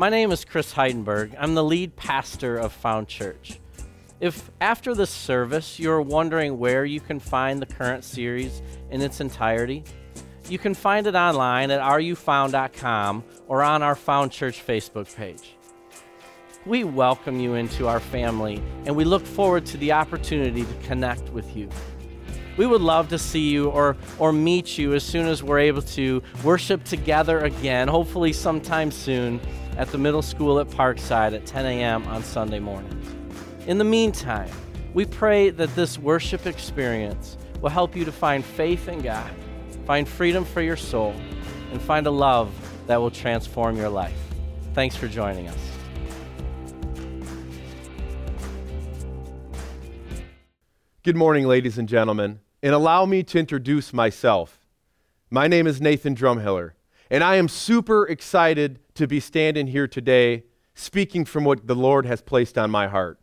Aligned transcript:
My 0.00 0.08
name 0.08 0.32
is 0.32 0.46
Chris 0.46 0.72
Heidenberg. 0.72 1.34
I'm 1.38 1.54
the 1.54 1.62
lead 1.62 1.94
pastor 1.94 2.56
of 2.56 2.72
Found 2.72 3.06
Church. 3.06 3.60
If 4.18 4.50
after 4.58 4.94
this 4.94 5.10
service 5.10 5.78
you're 5.78 6.00
wondering 6.00 6.58
where 6.58 6.86
you 6.86 7.00
can 7.00 7.20
find 7.20 7.60
the 7.60 7.66
current 7.66 8.02
series 8.02 8.62
in 8.90 9.02
its 9.02 9.20
entirety, 9.20 9.84
you 10.48 10.58
can 10.58 10.72
find 10.72 11.06
it 11.06 11.14
online 11.14 11.70
at 11.70 11.82
rufound.com 11.82 13.24
or 13.46 13.62
on 13.62 13.82
our 13.82 13.94
Found 13.94 14.32
Church 14.32 14.66
Facebook 14.66 15.14
page. 15.14 15.54
We 16.64 16.84
welcome 16.84 17.38
you 17.38 17.52
into 17.52 17.86
our 17.86 18.00
family 18.00 18.62
and 18.86 18.96
we 18.96 19.04
look 19.04 19.26
forward 19.26 19.66
to 19.66 19.76
the 19.76 19.92
opportunity 19.92 20.64
to 20.64 20.74
connect 20.88 21.28
with 21.28 21.54
you. 21.54 21.68
We 22.56 22.64
would 22.64 22.80
love 22.80 23.10
to 23.10 23.18
see 23.18 23.50
you 23.50 23.68
or, 23.68 23.98
or 24.18 24.32
meet 24.32 24.78
you 24.78 24.94
as 24.94 25.04
soon 25.04 25.26
as 25.26 25.42
we're 25.42 25.58
able 25.58 25.82
to 25.82 26.22
worship 26.42 26.84
together 26.84 27.40
again, 27.40 27.86
hopefully 27.86 28.32
sometime 28.32 28.90
soon 28.90 29.42
at 29.76 29.88
the 29.88 29.98
middle 29.98 30.22
school 30.22 30.58
at 30.60 30.68
Parkside 30.68 31.34
at 31.34 31.46
10 31.46 31.66
a.m. 31.66 32.06
on 32.06 32.22
Sunday 32.22 32.58
mornings. 32.58 33.14
In 33.66 33.78
the 33.78 33.84
meantime, 33.84 34.50
we 34.94 35.04
pray 35.04 35.50
that 35.50 35.74
this 35.76 35.98
worship 35.98 36.46
experience 36.46 37.36
will 37.60 37.70
help 37.70 37.94
you 37.94 38.04
to 38.04 38.12
find 38.12 38.44
faith 38.44 38.88
in 38.88 39.00
God, 39.02 39.30
find 39.86 40.08
freedom 40.08 40.44
for 40.44 40.62
your 40.62 40.76
soul, 40.76 41.14
and 41.72 41.80
find 41.80 42.06
a 42.06 42.10
love 42.10 42.52
that 42.86 43.00
will 43.00 43.10
transform 43.10 43.76
your 43.76 43.88
life. 43.88 44.18
Thanks 44.74 44.96
for 44.96 45.08
joining 45.08 45.48
us. 45.48 45.58
Good 51.02 51.16
morning, 51.16 51.46
ladies 51.46 51.78
and 51.78 51.88
gentlemen, 51.88 52.40
and 52.62 52.74
allow 52.74 53.06
me 53.06 53.22
to 53.22 53.38
introduce 53.38 53.92
myself. 53.92 54.66
My 55.30 55.48
name 55.48 55.66
is 55.66 55.80
Nathan 55.80 56.14
Drumhiller, 56.14 56.72
and 57.10 57.24
I 57.24 57.36
am 57.36 57.48
super 57.48 58.06
excited 58.06 58.80
to 59.00 59.06
be 59.06 59.20
standing 59.20 59.66
here 59.66 59.88
today 59.88 60.44
speaking 60.74 61.24
from 61.24 61.44
what 61.44 61.66
the 61.66 61.74
Lord 61.74 62.06
has 62.06 62.22
placed 62.22 62.56
on 62.56 62.70
my 62.70 62.86
heart. 62.86 63.18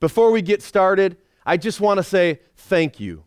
Before 0.00 0.30
we 0.30 0.42
get 0.42 0.62
started, 0.62 1.16
I 1.46 1.56
just 1.56 1.80
want 1.80 1.98
to 1.98 2.04
say 2.04 2.40
thank 2.56 3.00
you. 3.00 3.24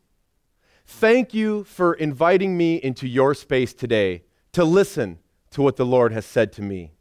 Thank 0.86 1.34
you 1.34 1.64
for 1.64 1.94
inviting 1.94 2.56
me 2.56 2.76
into 2.76 3.08
your 3.08 3.34
space 3.34 3.74
today 3.74 4.24
to 4.52 4.64
listen 4.64 5.20
to 5.52 5.62
what 5.62 5.78
the 5.78 5.86
Lord 5.86 6.12
has 6.12 6.26
said 6.26 6.52
to 6.54 6.62
me. 6.62 6.92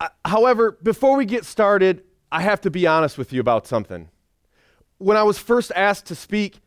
Uh, 0.00 0.08
however, 0.24 0.78
before 0.82 1.16
we 1.16 1.24
get 1.24 1.44
started, 1.44 2.02
I 2.30 2.42
have 2.42 2.60
to 2.62 2.70
be 2.70 2.86
honest 2.86 3.16
with 3.18 3.32
you 3.32 3.40
about 3.40 3.66
something 3.66 4.08
when 5.02 5.16
I 5.16 5.24
was 5.24 5.38
first 5.38 5.72
asked 5.74 6.06
to 6.06 6.14
speak, 6.14 6.60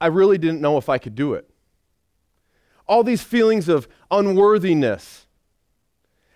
I 0.00 0.08
really 0.08 0.38
didn't 0.38 0.60
know 0.60 0.76
if 0.76 0.88
I 0.88 0.98
could 0.98 1.14
do 1.14 1.34
it. 1.34 1.48
All 2.88 3.04
these 3.04 3.22
feelings 3.22 3.68
of 3.68 3.88
unworthiness 4.10 5.26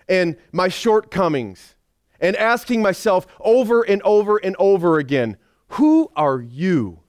and 0.09 0.37
my 0.53 0.69
shortcomings, 0.69 1.75
and 2.21 2.37
asking 2.37 2.83
myself 2.83 3.27
over 3.41 3.83
and 3.83 4.03
over 4.03 4.37
and 4.37 4.55
over 4.59 4.99
again, 4.99 5.37
Who 5.69 6.11
are 6.15 6.41
you? 6.41 7.01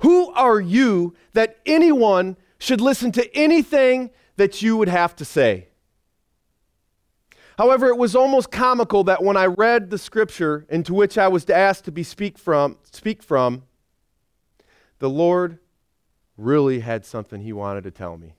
Who 0.00 0.30
are 0.32 0.60
you 0.60 1.14
that 1.32 1.58
anyone 1.66 2.36
should 2.58 2.80
listen 2.80 3.12
to 3.12 3.36
anything 3.36 4.10
that 4.36 4.62
you 4.62 4.76
would 4.76 4.88
have 4.88 5.16
to 5.16 5.24
say? 5.24 5.68
However, 7.56 7.88
it 7.88 7.96
was 7.96 8.14
almost 8.14 8.52
comical 8.52 9.02
that 9.04 9.22
when 9.22 9.36
I 9.36 9.46
read 9.46 9.90
the 9.90 9.98
scripture 9.98 10.64
into 10.68 10.94
which 10.94 11.18
I 11.18 11.26
was 11.26 11.48
asked 11.50 11.84
to 11.86 11.92
be 11.92 12.04
speak 12.04 12.38
from, 12.38 12.78
speak 12.92 13.22
from, 13.22 13.64
the 15.00 15.10
Lord 15.10 15.58
really 16.38 16.80
had 16.80 17.04
something 17.04 17.42
he 17.42 17.52
wanted 17.52 17.84
to 17.84 17.90
tell 17.90 18.16
me. 18.16 18.32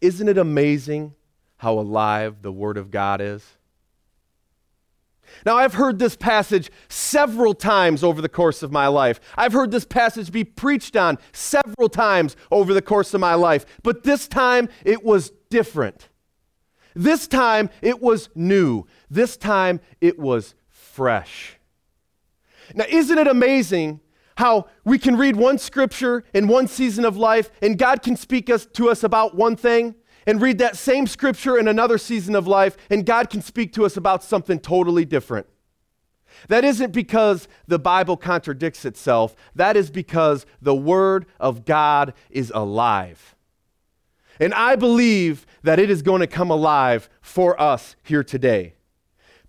Isn't 0.00 0.28
it 0.28 0.38
amazing 0.38 1.14
how 1.56 1.78
alive 1.78 2.42
the 2.42 2.52
Word 2.52 2.76
of 2.76 2.90
God 2.92 3.20
is? 3.20 3.44
Now, 5.44 5.56
I've 5.56 5.74
heard 5.74 5.98
this 5.98 6.16
passage 6.16 6.70
several 6.88 7.54
times 7.54 8.02
over 8.02 8.22
the 8.22 8.28
course 8.28 8.62
of 8.62 8.72
my 8.72 8.86
life. 8.86 9.20
I've 9.36 9.52
heard 9.52 9.70
this 9.70 9.84
passage 9.84 10.32
be 10.32 10.44
preached 10.44 10.96
on 10.96 11.18
several 11.32 11.88
times 11.88 12.36
over 12.50 12.72
the 12.72 12.82
course 12.82 13.12
of 13.12 13.20
my 13.20 13.34
life, 13.34 13.66
but 13.82 14.04
this 14.04 14.28
time 14.28 14.68
it 14.84 15.04
was 15.04 15.32
different. 15.50 16.08
This 16.94 17.26
time 17.26 17.70
it 17.82 18.00
was 18.00 18.28
new. 18.34 18.84
This 19.10 19.36
time 19.36 19.80
it 20.00 20.18
was 20.18 20.54
fresh. 20.68 21.58
Now, 22.74 22.86
isn't 22.88 23.18
it 23.18 23.26
amazing 23.26 24.00
how 24.38 24.66
we 24.84 25.00
can 25.00 25.16
read 25.16 25.34
one 25.34 25.58
scripture 25.58 26.22
in 26.32 26.46
one 26.46 26.68
season 26.68 27.04
of 27.04 27.16
life 27.16 27.50
and 27.60 27.76
God 27.76 28.04
can 28.04 28.14
speak 28.14 28.48
us, 28.48 28.66
to 28.66 28.88
us 28.88 29.02
about 29.02 29.34
one 29.34 29.56
thing 29.56 29.96
and 30.28 30.40
read 30.40 30.58
that 30.58 30.76
same 30.76 31.08
scripture 31.08 31.58
in 31.58 31.66
another 31.66 31.98
season 31.98 32.36
of 32.36 32.46
life 32.46 32.76
and 32.88 33.04
God 33.04 33.30
can 33.30 33.42
speak 33.42 33.72
to 33.72 33.84
us 33.84 33.96
about 33.96 34.22
something 34.22 34.60
totally 34.60 35.04
different? 35.04 35.48
That 36.46 36.64
isn't 36.64 36.92
because 36.92 37.48
the 37.66 37.80
Bible 37.80 38.16
contradicts 38.16 38.84
itself. 38.84 39.34
That 39.56 39.76
is 39.76 39.90
because 39.90 40.46
the 40.62 40.76
Word 40.76 41.26
of 41.40 41.64
God 41.64 42.14
is 42.30 42.52
alive. 42.54 43.34
And 44.38 44.54
I 44.54 44.76
believe 44.76 45.46
that 45.64 45.80
it 45.80 45.90
is 45.90 46.00
going 46.00 46.20
to 46.20 46.28
come 46.28 46.52
alive 46.52 47.10
for 47.20 47.60
us 47.60 47.96
here 48.04 48.22
today. 48.22 48.74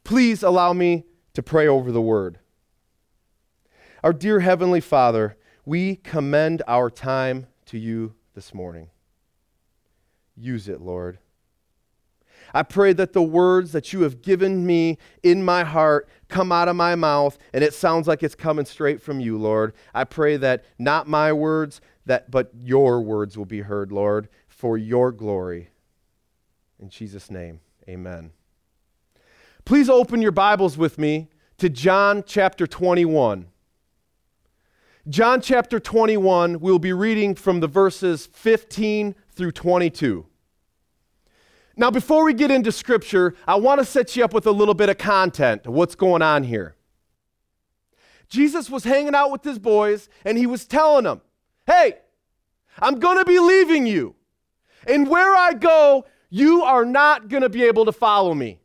Please 0.03 0.41
allow 0.41 0.73
me 0.73 1.05
to 1.35 1.43
pray 1.43 1.67
over 1.67 1.91
the 1.91 2.01
word. 2.01 2.39
Our 4.03 4.13
dear 4.13 4.39
Heavenly 4.39 4.81
Father, 4.81 5.37
we 5.65 5.95
commend 5.97 6.61
our 6.67 6.89
time 6.89 7.47
to 7.65 7.77
you 7.77 8.13
this 8.33 8.53
morning. 8.53 8.89
Use 10.35 10.67
it, 10.67 10.81
Lord. 10.81 11.19
I 12.53 12.63
pray 12.63 12.93
that 12.93 13.13
the 13.13 13.21
words 13.21 13.73
that 13.73 13.93
you 13.93 14.01
have 14.01 14.21
given 14.21 14.65
me 14.65 14.97
in 15.21 15.43
my 15.43 15.63
heart 15.63 16.09
come 16.29 16.51
out 16.51 16.67
of 16.67 16.75
my 16.75 16.95
mouth 16.95 17.37
and 17.53 17.63
it 17.63 17.73
sounds 17.73 18.07
like 18.07 18.23
it's 18.23 18.33
coming 18.33 18.65
straight 18.65 19.01
from 19.01 19.19
you, 19.19 19.37
Lord. 19.37 19.73
I 19.93 20.05
pray 20.05 20.37
that 20.37 20.63
not 20.79 21.07
my 21.07 21.31
words, 21.31 21.81
that 22.05 22.31
but 22.31 22.49
your 22.55 23.01
words 23.01 23.37
will 23.37 23.45
be 23.45 23.61
heard, 23.61 23.91
Lord 23.91 24.29
for 24.59 24.77
your 24.77 25.13
glory. 25.13 25.69
In 26.81 26.89
Jesus' 26.89 27.31
name, 27.31 27.61
amen. 27.87 28.31
Please 29.63 29.89
open 29.89 30.21
your 30.21 30.33
Bibles 30.33 30.77
with 30.77 30.97
me 30.97 31.29
to 31.59 31.69
John 31.69 32.25
chapter 32.27 32.67
21. 32.67 33.47
John 35.09 35.41
chapter 35.41 35.79
21, 35.79 36.59
we'll 36.59 36.77
be 36.77 36.93
reading 36.93 37.33
from 37.33 37.61
the 37.61 37.67
verses 37.67 38.27
15 38.31 39.15
through 39.31 39.53
22. 39.53 40.27
Now, 41.75 41.89
before 41.89 42.23
we 42.23 42.35
get 42.35 42.51
into 42.51 42.71
scripture, 42.71 43.33
I 43.47 43.55
want 43.55 43.79
to 43.79 43.85
set 43.85 44.15
you 44.15 44.23
up 44.23 44.35
with 44.35 44.45
a 44.45 44.51
little 44.51 44.75
bit 44.75 44.87
of 44.87 44.99
content 44.99 45.65
what's 45.65 45.95
going 45.95 46.21
on 46.21 46.43
here. 46.43 46.75
Jesus 48.27 48.69
was 48.69 48.83
hanging 48.83 49.15
out 49.15 49.31
with 49.31 49.43
his 49.43 49.57
boys 49.57 50.09
and 50.25 50.37
he 50.37 50.45
was 50.45 50.67
telling 50.67 51.05
them, 51.05 51.21
Hey, 51.65 51.95
I'm 52.77 52.99
going 52.99 53.17
to 53.17 53.25
be 53.25 53.39
leaving 53.39 53.87
you. 53.87 54.13
And 54.85 55.09
where 55.09 55.35
I 55.35 55.53
go, 55.53 56.05
you 56.29 56.61
are 56.61 56.85
not 56.85 57.29
going 57.29 57.41
to 57.41 57.49
be 57.49 57.63
able 57.63 57.85
to 57.85 57.91
follow 57.91 58.35
me. 58.35 58.59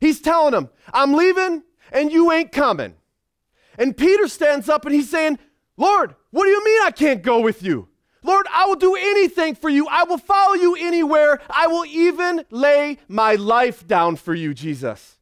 He's 0.00 0.20
telling 0.20 0.52
them, 0.52 0.68
I'm 0.92 1.14
leaving 1.14 1.64
and 1.90 2.12
you 2.12 2.30
ain't 2.30 2.52
coming. 2.52 2.94
And 3.78 3.96
Peter 3.96 4.26
stands 4.26 4.68
up 4.68 4.84
and 4.84 4.94
he's 4.94 5.08
saying, 5.08 5.38
Lord, 5.78 6.16
what 6.32 6.44
do 6.44 6.50
you 6.50 6.62
mean 6.62 6.82
I 6.82 6.90
can't 6.90 7.22
go 7.22 7.40
with 7.40 7.62
you? 7.62 7.88
Lord, 8.22 8.46
I 8.52 8.66
will 8.66 8.74
do 8.74 8.96
anything 8.96 9.54
for 9.54 9.70
you. 9.70 9.86
I 9.88 10.02
will 10.02 10.18
follow 10.18 10.54
you 10.54 10.74
anywhere. 10.74 11.40
I 11.48 11.68
will 11.68 11.86
even 11.86 12.44
lay 12.50 12.98
my 13.06 13.36
life 13.36 13.86
down 13.86 14.16
for 14.16 14.34
you, 14.34 14.52
Jesus. 14.52 15.18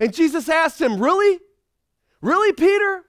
And 0.00 0.12
Jesus 0.12 0.48
asked 0.48 0.80
him, 0.80 1.00
Really? 1.00 1.38
Really, 2.20 2.52
Peter? 2.52 3.04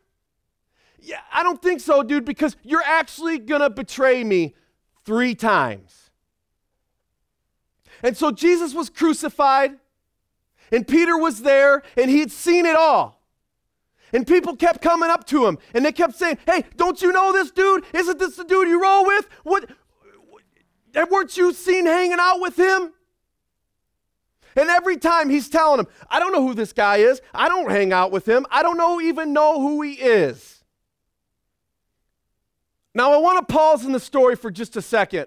Yeah, 1.00 1.20
I 1.34 1.44
don't 1.44 1.62
think 1.62 1.82
so, 1.82 2.04
dude, 2.04 2.24
because 2.24 2.56
you're 2.64 2.84
actually 2.84 3.40
going 3.40 3.62
to 3.62 3.70
betray 3.70 4.24
me 4.24 4.56
three 5.04 5.36
times. 5.36 6.12
And 8.04 8.16
so 8.16 8.32
Jesus 8.32 8.74
was 8.74 8.90
crucified, 8.90 9.74
and 10.72 10.88
Peter 10.88 11.18
was 11.18 11.42
there, 11.42 11.84
and 11.98 12.10
he 12.10 12.20
had 12.20 12.32
seen 12.32 12.66
it 12.66 12.76
all. 12.76 13.23
And 14.14 14.28
people 14.28 14.56
kept 14.56 14.82
coming 14.82 15.10
up 15.10 15.26
to 15.28 15.48
him, 15.48 15.58
and 15.74 15.84
they 15.84 15.92
kept 15.92 16.16
saying, 16.16 16.38
Hey, 16.46 16.66
don't 16.78 17.02
you 17.02 17.12
know 17.12 17.34
this 17.34 17.50
dude? 17.52 17.84
Isn't 17.94 18.20
this 18.20 18.36
the 18.36 18.44
dude 18.44 18.68
you 18.68 18.82
roll 18.82 19.06
with? 19.06 19.28
What? 19.44 19.70
Weren't 21.10 21.36
you 21.36 21.52
seen 21.52 21.88
hanging 21.88 22.20
out 22.20 22.40
with 22.40 22.56
him? 22.56 22.94
And 24.56 24.70
every 24.70 24.98
time 24.98 25.32
he's 25.32 25.50
telling 25.50 25.78
them, 25.78 25.88
I 26.10 26.20
don't 26.20 26.32
know 26.32 26.46
who 26.46 26.54
this 26.54 26.74
guy 26.74 26.98
is. 26.98 27.22
I 27.34 27.50
don't 27.50 27.72
hang 27.72 27.92
out 27.92 28.12
with 28.12 28.28
him. 28.28 28.46
I 28.52 28.62
don't 28.62 28.78
know 28.78 29.02
even 29.02 29.34
know 29.34 29.60
who 29.60 29.82
he 29.82 29.94
is. 29.94 30.64
Now, 32.94 33.14
I 33.14 33.18
want 33.18 33.48
to 33.48 33.52
pause 33.52 33.84
in 33.84 33.92
the 33.92 34.00
story 34.00 34.36
for 34.36 34.52
just 34.52 34.76
a 34.76 34.82
second. 34.82 35.26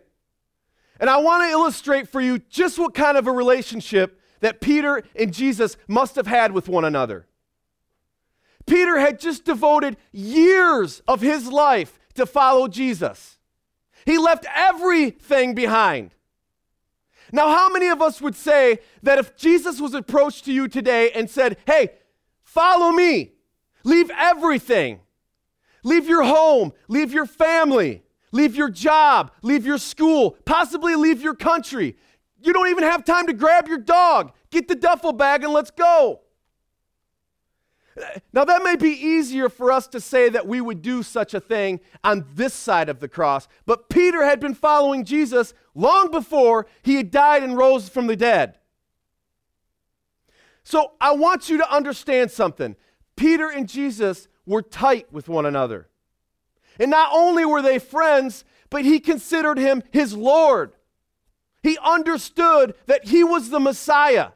And 1.01 1.11
I 1.11 1.17
want 1.17 1.43
to 1.45 1.51
illustrate 1.51 2.09
for 2.09 2.21
you 2.21 2.39
just 2.39 2.79
what 2.79 2.95
kind 2.95 3.19
of 3.19 3.27
a 3.27 3.33
relationship 3.33 4.21
that 4.41 4.61
Peter 4.61 5.03
and 5.17 5.35
Jesus 5.35 5.77
must 5.89 6.15
have 6.15 6.29
had 6.29 6.53
with 6.53 6.69
one 6.69 6.85
another. 6.85 7.27
Peter 8.67 8.99
had 8.99 9.21
just 9.21 9.45
devoted 9.45 9.97
years 10.13 11.01
of 11.07 11.21
his 11.21 11.49
life 11.49 11.99
to 12.15 12.27
follow 12.27 12.69
Jesus. 12.69 13.39
He 14.05 14.19
left 14.19 14.47
everything 14.55 15.55
behind. 15.55 16.13
Now, 17.33 17.49
how 17.51 17.69
many 17.71 17.89
of 17.89 18.01
us 18.01 18.21
would 18.21 18.37
say 18.37 18.79
that 19.03 19.19
if 19.19 19.37
Jesus 19.37 19.81
was 19.81 19.95
approached 19.95 20.45
to 20.45 20.53
you 20.53 20.69
today 20.69 21.11
and 21.11 21.29
said, 21.29 21.57
Hey, 21.67 21.91
follow 22.45 22.93
me, 22.93 23.33
leave 23.85 24.11
everything, 24.17 25.01
leave 25.83 26.09
your 26.09 26.23
home, 26.23 26.73
leave 26.89 27.13
your 27.13 27.27
family, 27.27 28.03
leave 28.31 28.55
your 28.55 28.71
job, 28.71 29.33
leave 29.43 29.67
your 29.67 29.79
school, 29.79 30.37
possibly 30.45 30.95
leave 30.95 31.21
your 31.21 31.35
country. 31.35 31.97
You 32.41 32.53
don't 32.53 32.69
even 32.69 32.85
have 32.85 33.05
time 33.05 33.27
to 33.27 33.33
grab 33.33 33.67
your 33.67 33.79
dog. 33.79 34.33
Get 34.51 34.69
the 34.69 34.77
duffel 34.77 35.13
bag 35.13 35.43
and 35.43 35.53
let's 35.53 35.73
go. 35.73 36.21
Now, 38.33 38.45
that 38.45 38.63
may 38.63 38.77
be 38.77 38.91
easier 38.91 39.49
for 39.49 39.73
us 39.73 39.87
to 39.89 40.01
say 40.01 40.29
that 40.29 40.47
we 40.47 40.61
would 40.61 40.83
do 40.83 41.03
such 41.03 41.33
a 41.33 41.41
thing 41.41 41.81
on 42.05 42.27
this 42.35 42.53
side 42.53 42.89
of 42.89 43.01
the 43.01 43.09
cross, 43.09 43.49
but 43.65 43.89
Peter 43.89 44.23
had 44.25 44.39
been 44.39 44.55
following 44.55 45.05
Jesus 45.05 45.55
long 45.75 46.11
before 46.11 46.67
he 46.83 46.97
had 46.97 47.11
died 47.11 47.43
and 47.43 47.57
rose 47.57 47.89
from 47.89 48.07
the 48.07 48.17
dead. 48.17 48.59
So, 50.63 50.93
I 51.01 51.15
want 51.15 51.49
you 51.49 51.59
to 51.59 51.73
understand 51.73 52.31
something. 52.31 52.77
Peter 53.17 53.49
and 53.49 53.69
Jesus 53.69 54.29
were 54.45 54.63
tight 54.63 55.13
with 55.13 55.29
one 55.29 55.47
another. 55.47 55.89
And 56.79 56.91
not 56.91 57.11
only 57.13 57.45
were 57.45 57.63
they 57.63 57.79
friends, 57.79 58.45
but 58.69 58.85
he 58.85 59.01
considered 59.01 59.59
him 59.59 59.83
his 59.91 60.15
Lord. 60.15 60.73
He 61.63 61.79
understood 61.83 62.75
that 62.87 63.07
he 63.07 63.25
was 63.25 63.49
the 63.49 63.61
Messiah. 63.61 64.31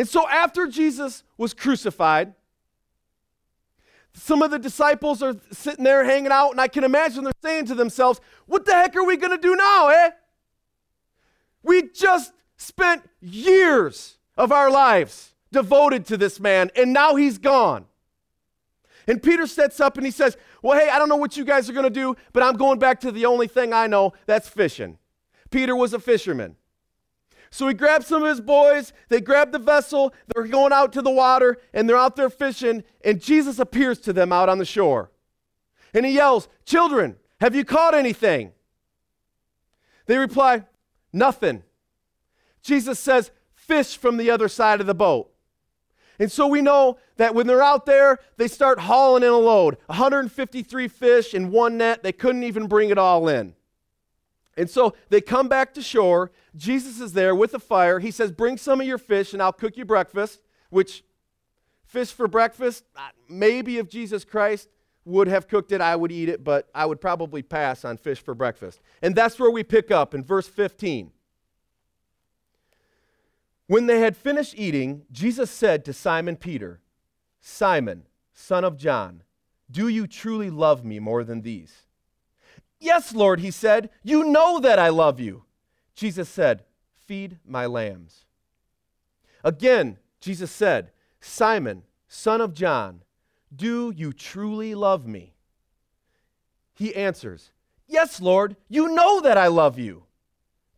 And 0.00 0.08
so 0.08 0.26
after 0.30 0.66
Jesus 0.66 1.24
was 1.36 1.52
crucified, 1.52 2.32
some 4.14 4.40
of 4.40 4.50
the 4.50 4.58
disciples 4.58 5.22
are 5.22 5.36
sitting 5.52 5.84
there 5.84 6.04
hanging 6.04 6.32
out, 6.32 6.52
and 6.52 6.60
I 6.60 6.68
can 6.68 6.84
imagine 6.84 7.22
they're 7.22 7.34
saying 7.42 7.66
to 7.66 7.74
themselves, 7.74 8.18
What 8.46 8.64
the 8.64 8.72
heck 8.72 8.96
are 8.96 9.04
we 9.04 9.18
going 9.18 9.32
to 9.32 9.36
do 9.36 9.54
now, 9.54 9.88
eh? 9.88 10.10
We 11.62 11.90
just 11.90 12.32
spent 12.56 13.10
years 13.20 14.16
of 14.38 14.52
our 14.52 14.70
lives 14.70 15.34
devoted 15.52 16.06
to 16.06 16.16
this 16.16 16.40
man, 16.40 16.70
and 16.74 16.94
now 16.94 17.16
he's 17.16 17.36
gone. 17.36 17.84
And 19.06 19.22
Peter 19.22 19.46
sets 19.46 19.80
up 19.80 19.98
and 19.98 20.06
he 20.06 20.12
says, 20.12 20.38
Well, 20.62 20.78
hey, 20.78 20.88
I 20.88 20.98
don't 20.98 21.10
know 21.10 21.16
what 21.16 21.36
you 21.36 21.44
guys 21.44 21.68
are 21.68 21.74
going 21.74 21.84
to 21.84 21.90
do, 21.90 22.16
but 22.32 22.42
I'm 22.42 22.56
going 22.56 22.78
back 22.78 23.00
to 23.00 23.12
the 23.12 23.26
only 23.26 23.48
thing 23.48 23.74
I 23.74 23.86
know 23.86 24.14
that's 24.24 24.48
fishing. 24.48 24.96
Peter 25.50 25.76
was 25.76 25.92
a 25.92 25.98
fisherman. 25.98 26.56
So 27.50 27.66
he 27.66 27.74
grabs 27.74 28.06
some 28.06 28.22
of 28.22 28.28
his 28.28 28.40
boys, 28.40 28.92
they 29.08 29.20
grab 29.20 29.50
the 29.50 29.58
vessel, 29.58 30.14
they're 30.28 30.46
going 30.46 30.72
out 30.72 30.92
to 30.92 31.02
the 31.02 31.10
water, 31.10 31.58
and 31.72 31.88
they're 31.88 31.96
out 31.96 32.14
there 32.14 32.30
fishing, 32.30 32.84
and 33.04 33.20
Jesus 33.20 33.58
appears 33.58 33.98
to 34.00 34.12
them 34.12 34.32
out 34.32 34.48
on 34.48 34.58
the 34.58 34.64
shore. 34.64 35.10
And 35.92 36.06
he 36.06 36.12
yells, 36.12 36.48
Children, 36.64 37.16
have 37.40 37.54
you 37.56 37.64
caught 37.64 37.94
anything? 37.94 38.52
They 40.06 40.16
reply, 40.16 40.64
Nothing. 41.12 41.64
Jesus 42.62 42.98
says, 42.98 43.32
Fish 43.54 43.96
from 43.96 44.16
the 44.16 44.30
other 44.30 44.48
side 44.48 44.80
of 44.80 44.86
the 44.86 44.94
boat. 44.94 45.32
And 46.20 46.30
so 46.30 46.46
we 46.46 46.60
know 46.60 46.98
that 47.16 47.34
when 47.34 47.46
they're 47.46 47.62
out 47.62 47.86
there, 47.86 48.18
they 48.36 48.46
start 48.46 48.78
hauling 48.78 49.22
in 49.22 49.30
a 49.30 49.38
load 49.38 49.78
153 49.86 50.88
fish 50.88 51.34
in 51.34 51.50
one 51.50 51.78
net. 51.78 52.02
They 52.02 52.12
couldn't 52.12 52.44
even 52.44 52.66
bring 52.66 52.90
it 52.90 52.98
all 52.98 53.26
in. 53.28 53.54
And 54.56 54.68
so 54.68 54.94
they 55.08 55.20
come 55.20 55.48
back 55.48 55.74
to 55.74 55.82
shore. 55.82 56.32
Jesus 56.56 57.00
is 57.00 57.12
there 57.12 57.34
with 57.34 57.54
a 57.54 57.58
fire. 57.58 57.98
He 57.98 58.10
says, 58.10 58.32
Bring 58.32 58.56
some 58.56 58.80
of 58.80 58.86
your 58.86 58.98
fish 58.98 59.32
and 59.32 59.42
I'll 59.42 59.52
cook 59.52 59.76
you 59.76 59.84
breakfast, 59.84 60.40
which 60.70 61.04
fish 61.90 62.12
for 62.12 62.28
breakfast, 62.28 62.84
maybe 63.28 63.78
if 63.78 63.88
Jesus 63.88 64.24
Christ 64.24 64.68
would 65.04 65.26
have 65.26 65.48
cooked 65.48 65.72
it, 65.72 65.80
I 65.80 65.96
would 65.96 66.12
eat 66.12 66.28
it, 66.28 66.44
but 66.44 66.68
I 66.74 66.86
would 66.86 67.00
probably 67.00 67.42
pass 67.42 67.84
on 67.84 67.96
fish 67.96 68.22
for 68.22 68.34
breakfast. 68.34 68.80
And 69.02 69.14
that's 69.14 69.40
where 69.40 69.50
we 69.50 69.64
pick 69.64 69.90
up 69.90 70.14
in 70.14 70.22
verse 70.22 70.46
15. 70.46 71.10
When 73.66 73.86
they 73.86 74.00
had 74.00 74.16
finished 74.16 74.54
eating, 74.56 75.02
Jesus 75.10 75.50
said 75.50 75.84
to 75.84 75.92
Simon 75.92 76.36
Peter, 76.36 76.80
Simon, 77.40 78.04
son 78.32 78.64
of 78.64 78.76
John, 78.76 79.22
do 79.70 79.88
you 79.88 80.06
truly 80.06 80.50
love 80.50 80.84
me 80.84 80.98
more 80.98 81.24
than 81.24 81.42
these? 81.42 81.86
Yes, 82.80 83.14
Lord, 83.14 83.40
he 83.40 83.50
said, 83.50 83.90
you 84.02 84.24
know 84.24 84.58
that 84.58 84.78
I 84.78 84.88
love 84.88 85.20
you. 85.20 85.44
Jesus 85.94 86.28
said, 86.28 86.64
Feed 86.96 87.38
my 87.46 87.66
lambs. 87.66 88.24
Again, 89.44 89.98
Jesus 90.20 90.50
said, 90.50 90.90
Simon, 91.20 91.82
son 92.08 92.40
of 92.40 92.54
John, 92.54 93.02
do 93.54 93.92
you 93.94 94.12
truly 94.12 94.74
love 94.74 95.06
me? 95.06 95.34
He 96.74 96.94
answers, 96.94 97.50
Yes, 97.86 98.20
Lord, 98.20 98.56
you 98.68 98.88
know 98.88 99.20
that 99.20 99.36
I 99.36 99.48
love 99.48 99.78
you. 99.78 100.04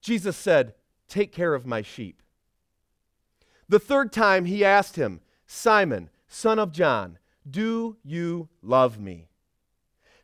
Jesus 0.00 0.36
said, 0.36 0.74
Take 1.08 1.30
care 1.30 1.54
of 1.54 1.66
my 1.66 1.82
sheep. 1.82 2.22
The 3.68 3.78
third 3.78 4.12
time 4.12 4.46
he 4.46 4.64
asked 4.64 4.96
him, 4.96 5.20
Simon, 5.46 6.10
son 6.26 6.58
of 6.58 6.72
John, 6.72 7.18
do 7.48 7.96
you 8.02 8.48
love 8.62 8.98
me? 8.98 9.28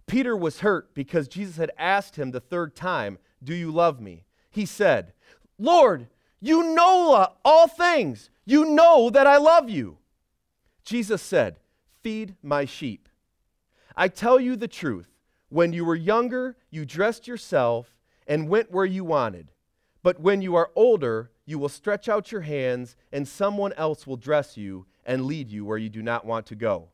Peter 0.08 0.36
was 0.36 0.60
hurt 0.60 0.94
because 0.94 1.28
Jesus 1.28 1.56
had 1.56 1.70
asked 1.78 2.16
him 2.16 2.30
the 2.30 2.40
third 2.40 2.74
time, 2.74 3.18
Do 3.44 3.54
you 3.54 3.70
love 3.70 4.00
me? 4.00 4.24
He 4.50 4.66
said, 4.66 5.12
Lord, 5.58 6.08
you 6.40 6.74
know 6.74 7.28
all 7.44 7.68
things. 7.68 8.30
You 8.44 8.64
know 8.64 9.10
that 9.10 9.26
I 9.26 9.36
love 9.36 9.68
you. 9.68 9.98
Jesus 10.82 11.22
said, 11.22 11.60
Feed 12.02 12.34
my 12.42 12.64
sheep. 12.64 13.08
I 13.94 14.08
tell 14.08 14.40
you 14.40 14.56
the 14.56 14.68
truth. 14.68 15.08
When 15.50 15.72
you 15.72 15.84
were 15.84 15.94
younger, 15.94 16.56
you 16.70 16.84
dressed 16.84 17.28
yourself 17.28 17.94
and 18.26 18.48
went 18.48 18.70
where 18.70 18.86
you 18.86 19.04
wanted. 19.04 19.52
But 20.02 20.20
when 20.20 20.40
you 20.40 20.54
are 20.54 20.70
older, 20.74 21.30
you 21.44 21.58
will 21.58 21.68
stretch 21.68 22.08
out 22.08 22.30
your 22.30 22.42
hands, 22.42 22.96
and 23.12 23.26
someone 23.26 23.72
else 23.74 24.06
will 24.06 24.16
dress 24.16 24.56
you 24.56 24.86
and 25.04 25.24
lead 25.24 25.50
you 25.50 25.64
where 25.64 25.78
you 25.78 25.88
do 25.88 26.02
not 26.02 26.24
want 26.24 26.46
to 26.46 26.54
go. 26.54 26.88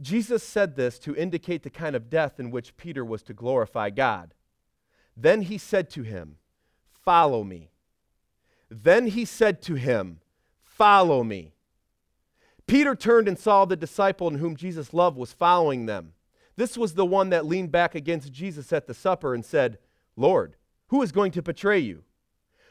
Jesus 0.00 0.42
said 0.42 0.76
this 0.76 0.98
to 1.00 1.16
indicate 1.16 1.62
the 1.62 1.70
kind 1.70 1.96
of 1.96 2.10
death 2.10 2.38
in 2.38 2.50
which 2.50 2.76
Peter 2.76 3.04
was 3.04 3.22
to 3.24 3.34
glorify 3.34 3.90
God. 3.90 4.34
Then 5.16 5.42
he 5.42 5.58
said 5.58 5.90
to 5.90 6.02
him, 6.02 6.36
Follow 7.04 7.42
me. 7.42 7.70
Then 8.70 9.08
he 9.08 9.24
said 9.24 9.60
to 9.62 9.74
him, 9.74 10.20
Follow 10.62 11.24
me. 11.24 11.54
Peter 12.66 12.94
turned 12.94 13.26
and 13.26 13.38
saw 13.38 13.64
the 13.64 13.76
disciple 13.76 14.28
in 14.28 14.36
whom 14.36 14.54
Jesus 14.54 14.92
loved 14.92 15.16
was 15.16 15.32
following 15.32 15.86
them. 15.86 16.12
This 16.56 16.76
was 16.76 16.94
the 16.94 17.06
one 17.06 17.30
that 17.30 17.46
leaned 17.46 17.72
back 17.72 17.94
against 17.94 18.32
Jesus 18.32 18.72
at 18.72 18.86
the 18.86 18.94
supper 18.94 19.34
and 19.34 19.44
said, 19.44 19.78
Lord, 20.16 20.56
who 20.88 21.02
is 21.02 21.12
going 21.12 21.32
to 21.32 21.42
betray 21.42 21.78
you? 21.78 22.04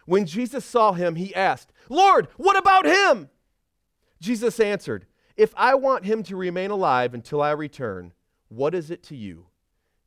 When 0.05 0.25
Jesus 0.25 0.63
saw 0.63 0.93
him, 0.93 1.15
he 1.15 1.33
asked, 1.35 1.73
Lord, 1.89 2.27
what 2.37 2.57
about 2.57 2.85
him? 2.85 3.29
Jesus 4.21 4.59
answered, 4.59 5.05
if 5.37 5.53
I 5.55 5.75
want 5.75 6.05
him 6.05 6.23
to 6.23 6.35
remain 6.35 6.71
alive 6.71 7.13
until 7.13 7.41
I 7.41 7.51
return, 7.51 8.13
what 8.49 8.73
is 8.73 8.89
it 8.91 9.03
to 9.03 9.15
you? 9.15 9.45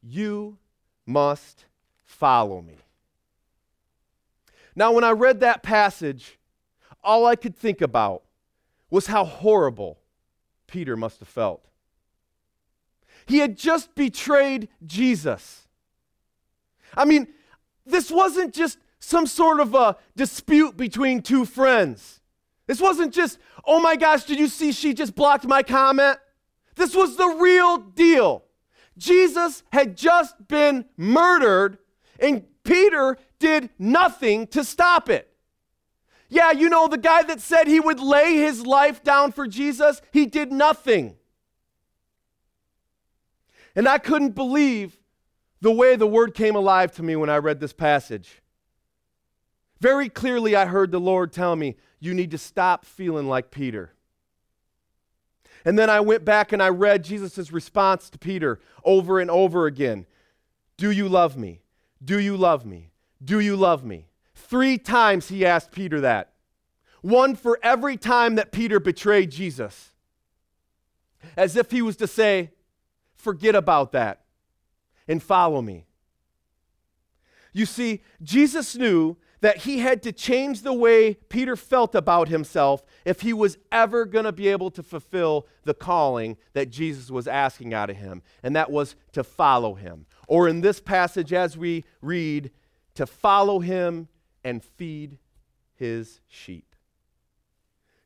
You 0.02 0.58
must 1.06 1.64
follow 2.04 2.60
me. 2.60 2.78
Now, 4.74 4.92
when 4.92 5.04
I 5.04 5.10
read 5.10 5.40
that 5.40 5.62
passage, 5.62 6.38
all 7.02 7.26
I 7.26 7.36
could 7.36 7.56
think 7.56 7.80
about 7.80 8.22
was 8.90 9.06
how 9.06 9.24
horrible 9.24 9.98
Peter 10.66 10.96
must 10.96 11.20
have 11.20 11.28
felt. 11.28 11.64
He 13.26 13.38
had 13.38 13.56
just 13.56 13.94
betrayed 13.94 14.68
Jesus. 14.84 15.68
I 16.96 17.04
mean, 17.04 17.28
this 17.86 18.10
wasn't 18.10 18.54
just 18.54 18.78
some 18.98 19.26
sort 19.26 19.60
of 19.60 19.74
a 19.74 19.96
dispute 20.16 20.76
between 20.76 21.22
two 21.22 21.44
friends. 21.44 22.19
This 22.70 22.80
wasn't 22.80 23.12
just, 23.12 23.40
oh 23.64 23.80
my 23.80 23.96
gosh, 23.96 24.22
did 24.22 24.38
you 24.38 24.46
see 24.46 24.70
she 24.70 24.94
just 24.94 25.16
blocked 25.16 25.44
my 25.44 25.60
comment? 25.60 26.18
This 26.76 26.94
was 26.94 27.16
the 27.16 27.26
real 27.26 27.78
deal. 27.78 28.44
Jesus 28.96 29.64
had 29.72 29.96
just 29.96 30.46
been 30.46 30.84
murdered, 30.96 31.78
and 32.20 32.44
Peter 32.62 33.18
did 33.40 33.70
nothing 33.76 34.46
to 34.46 34.62
stop 34.62 35.10
it. 35.10 35.28
Yeah, 36.28 36.52
you 36.52 36.68
know, 36.68 36.86
the 36.86 36.96
guy 36.96 37.24
that 37.24 37.40
said 37.40 37.66
he 37.66 37.80
would 37.80 37.98
lay 37.98 38.36
his 38.36 38.64
life 38.64 39.02
down 39.02 39.32
for 39.32 39.48
Jesus, 39.48 40.00
he 40.12 40.26
did 40.26 40.52
nothing. 40.52 41.16
And 43.74 43.88
I 43.88 43.98
couldn't 43.98 44.36
believe 44.36 44.96
the 45.60 45.72
way 45.72 45.96
the 45.96 46.06
word 46.06 46.34
came 46.34 46.54
alive 46.54 46.92
to 46.92 47.02
me 47.02 47.16
when 47.16 47.30
I 47.30 47.38
read 47.38 47.58
this 47.58 47.72
passage. 47.72 48.40
Very 49.80 50.08
clearly, 50.08 50.54
I 50.54 50.66
heard 50.66 50.92
the 50.92 51.00
Lord 51.00 51.32
tell 51.32 51.56
me, 51.56 51.74
You 52.00 52.14
need 52.14 52.30
to 52.30 52.38
stop 52.38 52.84
feeling 52.84 53.28
like 53.28 53.50
Peter. 53.50 53.92
And 55.64 55.78
then 55.78 55.90
I 55.90 56.00
went 56.00 56.24
back 56.24 56.52
and 56.52 56.62
I 56.62 56.70
read 56.70 57.04
Jesus' 57.04 57.52
response 57.52 58.08
to 58.10 58.18
Peter 58.18 58.60
over 58.84 59.20
and 59.20 59.30
over 59.30 59.66
again 59.66 60.06
Do 60.76 60.90
you 60.90 61.08
love 61.08 61.36
me? 61.36 61.60
Do 62.02 62.18
you 62.18 62.36
love 62.36 62.64
me? 62.64 62.90
Do 63.22 63.38
you 63.38 63.54
love 63.54 63.84
me? 63.84 64.06
Three 64.34 64.78
times 64.78 65.28
he 65.28 65.44
asked 65.44 65.70
Peter 65.70 66.00
that. 66.00 66.32
One 67.02 67.34
for 67.36 67.58
every 67.62 67.98
time 67.98 68.36
that 68.36 68.52
Peter 68.52 68.80
betrayed 68.80 69.30
Jesus. 69.30 69.90
As 71.36 71.56
if 71.56 71.70
he 71.70 71.82
was 71.82 71.96
to 71.96 72.06
say, 72.06 72.50
Forget 73.14 73.54
about 73.54 73.92
that 73.92 74.22
and 75.06 75.22
follow 75.22 75.60
me. 75.60 75.84
You 77.52 77.66
see, 77.66 78.02
Jesus 78.22 78.76
knew 78.76 79.16
that 79.40 79.58
he 79.58 79.78
had 79.78 80.02
to 80.02 80.12
change 80.12 80.62
the 80.62 80.72
way 80.72 81.14
Peter 81.14 81.56
felt 81.56 81.94
about 81.94 82.28
himself 82.28 82.84
if 83.04 83.22
he 83.22 83.32
was 83.32 83.58
ever 83.72 84.04
going 84.04 84.24
to 84.24 84.32
be 84.32 84.48
able 84.48 84.70
to 84.70 84.82
fulfill 84.82 85.46
the 85.64 85.74
calling 85.74 86.36
that 86.52 86.70
Jesus 86.70 87.10
was 87.10 87.26
asking 87.26 87.72
out 87.72 87.90
of 87.90 87.96
him, 87.96 88.22
and 88.42 88.54
that 88.54 88.70
was 88.70 88.96
to 89.12 89.24
follow 89.24 89.74
him. 89.74 90.06
Or 90.28 90.48
in 90.48 90.60
this 90.60 90.80
passage, 90.80 91.32
as 91.32 91.56
we 91.56 91.84
read, 92.02 92.50
to 92.94 93.06
follow 93.06 93.60
him 93.60 94.08
and 94.44 94.62
feed 94.62 95.18
his 95.74 96.20
sheep. 96.28 96.74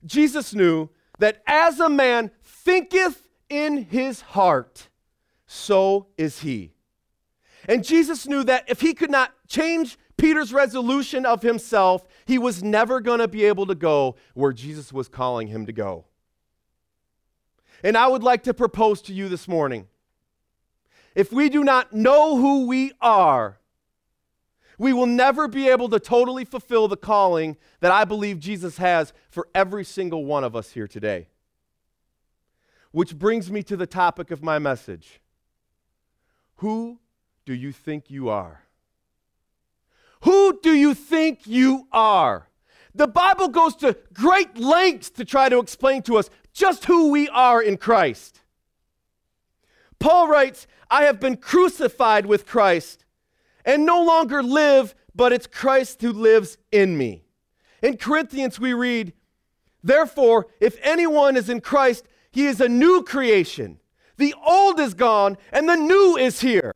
Jesus 0.04 0.54
knew 0.54 0.88
that 1.18 1.42
as 1.46 1.80
a 1.80 1.88
man 1.88 2.30
thinketh 2.42 3.28
in 3.48 3.84
his 3.84 4.20
heart, 4.20 4.88
so 5.46 6.08
is 6.16 6.40
he. 6.40 6.72
And 7.68 7.84
Jesus 7.84 8.26
knew 8.26 8.44
that 8.44 8.64
if 8.68 8.80
he 8.80 8.94
could 8.94 9.10
not 9.10 9.32
change 9.48 9.98
Peter's 10.24 10.54
resolution 10.54 11.26
of 11.26 11.42
himself, 11.42 12.08
he 12.24 12.38
was 12.38 12.62
never 12.62 12.98
going 12.98 13.18
to 13.18 13.28
be 13.28 13.44
able 13.44 13.66
to 13.66 13.74
go 13.74 14.16
where 14.32 14.54
Jesus 14.54 14.90
was 14.90 15.06
calling 15.06 15.48
him 15.48 15.66
to 15.66 15.72
go. 15.72 16.06
And 17.82 17.94
I 17.94 18.08
would 18.08 18.22
like 18.22 18.42
to 18.44 18.54
propose 18.54 19.02
to 19.02 19.12
you 19.12 19.28
this 19.28 19.46
morning 19.46 19.86
if 21.14 21.30
we 21.30 21.50
do 21.50 21.62
not 21.62 21.92
know 21.92 22.38
who 22.38 22.66
we 22.66 22.92
are, 23.02 23.58
we 24.78 24.94
will 24.94 25.04
never 25.04 25.46
be 25.46 25.68
able 25.68 25.90
to 25.90 26.00
totally 26.00 26.46
fulfill 26.46 26.88
the 26.88 26.96
calling 26.96 27.58
that 27.80 27.92
I 27.92 28.06
believe 28.06 28.40
Jesus 28.40 28.78
has 28.78 29.12
for 29.28 29.46
every 29.54 29.84
single 29.84 30.24
one 30.24 30.42
of 30.42 30.56
us 30.56 30.70
here 30.70 30.88
today. 30.88 31.28
Which 32.92 33.18
brings 33.18 33.50
me 33.50 33.62
to 33.64 33.76
the 33.76 33.86
topic 33.86 34.30
of 34.30 34.42
my 34.42 34.58
message 34.58 35.20
Who 36.56 36.98
do 37.44 37.52
you 37.52 37.72
think 37.72 38.08
you 38.08 38.30
are? 38.30 38.63
Who 40.24 40.58
do 40.62 40.74
you 40.74 40.94
think 40.94 41.46
you 41.46 41.86
are? 41.92 42.48
The 42.94 43.06
Bible 43.06 43.48
goes 43.48 43.76
to 43.76 43.96
great 44.14 44.56
lengths 44.56 45.10
to 45.10 45.24
try 45.24 45.50
to 45.50 45.58
explain 45.58 46.02
to 46.02 46.16
us 46.16 46.30
just 46.54 46.86
who 46.86 47.10
we 47.10 47.28
are 47.28 47.62
in 47.62 47.76
Christ. 47.76 48.40
Paul 49.98 50.28
writes, 50.28 50.66
I 50.90 51.02
have 51.04 51.20
been 51.20 51.36
crucified 51.36 52.24
with 52.24 52.46
Christ 52.46 53.04
and 53.66 53.84
no 53.84 54.02
longer 54.02 54.42
live, 54.42 54.94
but 55.14 55.32
it's 55.32 55.46
Christ 55.46 56.00
who 56.00 56.12
lives 56.12 56.56
in 56.72 56.96
me. 56.96 57.24
In 57.82 57.98
Corinthians, 57.98 58.58
we 58.58 58.72
read, 58.72 59.12
Therefore, 59.82 60.46
if 60.58 60.78
anyone 60.82 61.36
is 61.36 61.50
in 61.50 61.60
Christ, 61.60 62.06
he 62.30 62.46
is 62.46 62.62
a 62.62 62.68
new 62.68 63.02
creation. 63.02 63.78
The 64.16 64.34
old 64.46 64.80
is 64.80 64.94
gone 64.94 65.36
and 65.52 65.68
the 65.68 65.76
new 65.76 66.16
is 66.16 66.40
here. 66.40 66.72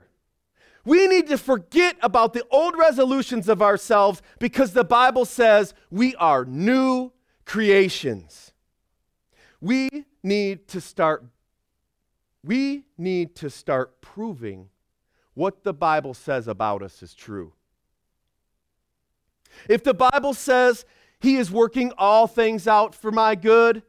We 0.88 1.06
need 1.06 1.26
to 1.28 1.36
forget 1.36 1.98
about 2.00 2.32
the 2.32 2.46
old 2.50 2.74
resolutions 2.74 3.46
of 3.50 3.60
ourselves 3.60 4.22
because 4.38 4.72
the 4.72 4.84
Bible 4.84 5.26
says 5.26 5.74
we 5.90 6.14
are 6.14 6.46
new 6.46 7.12
creations. 7.44 8.54
We 9.60 10.06
need 10.22 10.66
to 10.68 10.80
start 10.80 11.26
we 12.42 12.84
need 12.96 13.36
to 13.36 13.50
start 13.50 14.00
proving 14.00 14.70
what 15.34 15.62
the 15.62 15.74
Bible 15.74 16.14
says 16.14 16.48
about 16.48 16.82
us 16.82 17.02
is 17.02 17.12
true. 17.12 17.52
If 19.68 19.84
the 19.84 19.92
Bible 19.92 20.32
says 20.32 20.86
he 21.20 21.36
is 21.36 21.50
working 21.50 21.92
all 21.98 22.26
things 22.26 22.66
out 22.66 22.94
for 22.94 23.12
my 23.12 23.34
good, 23.34 23.82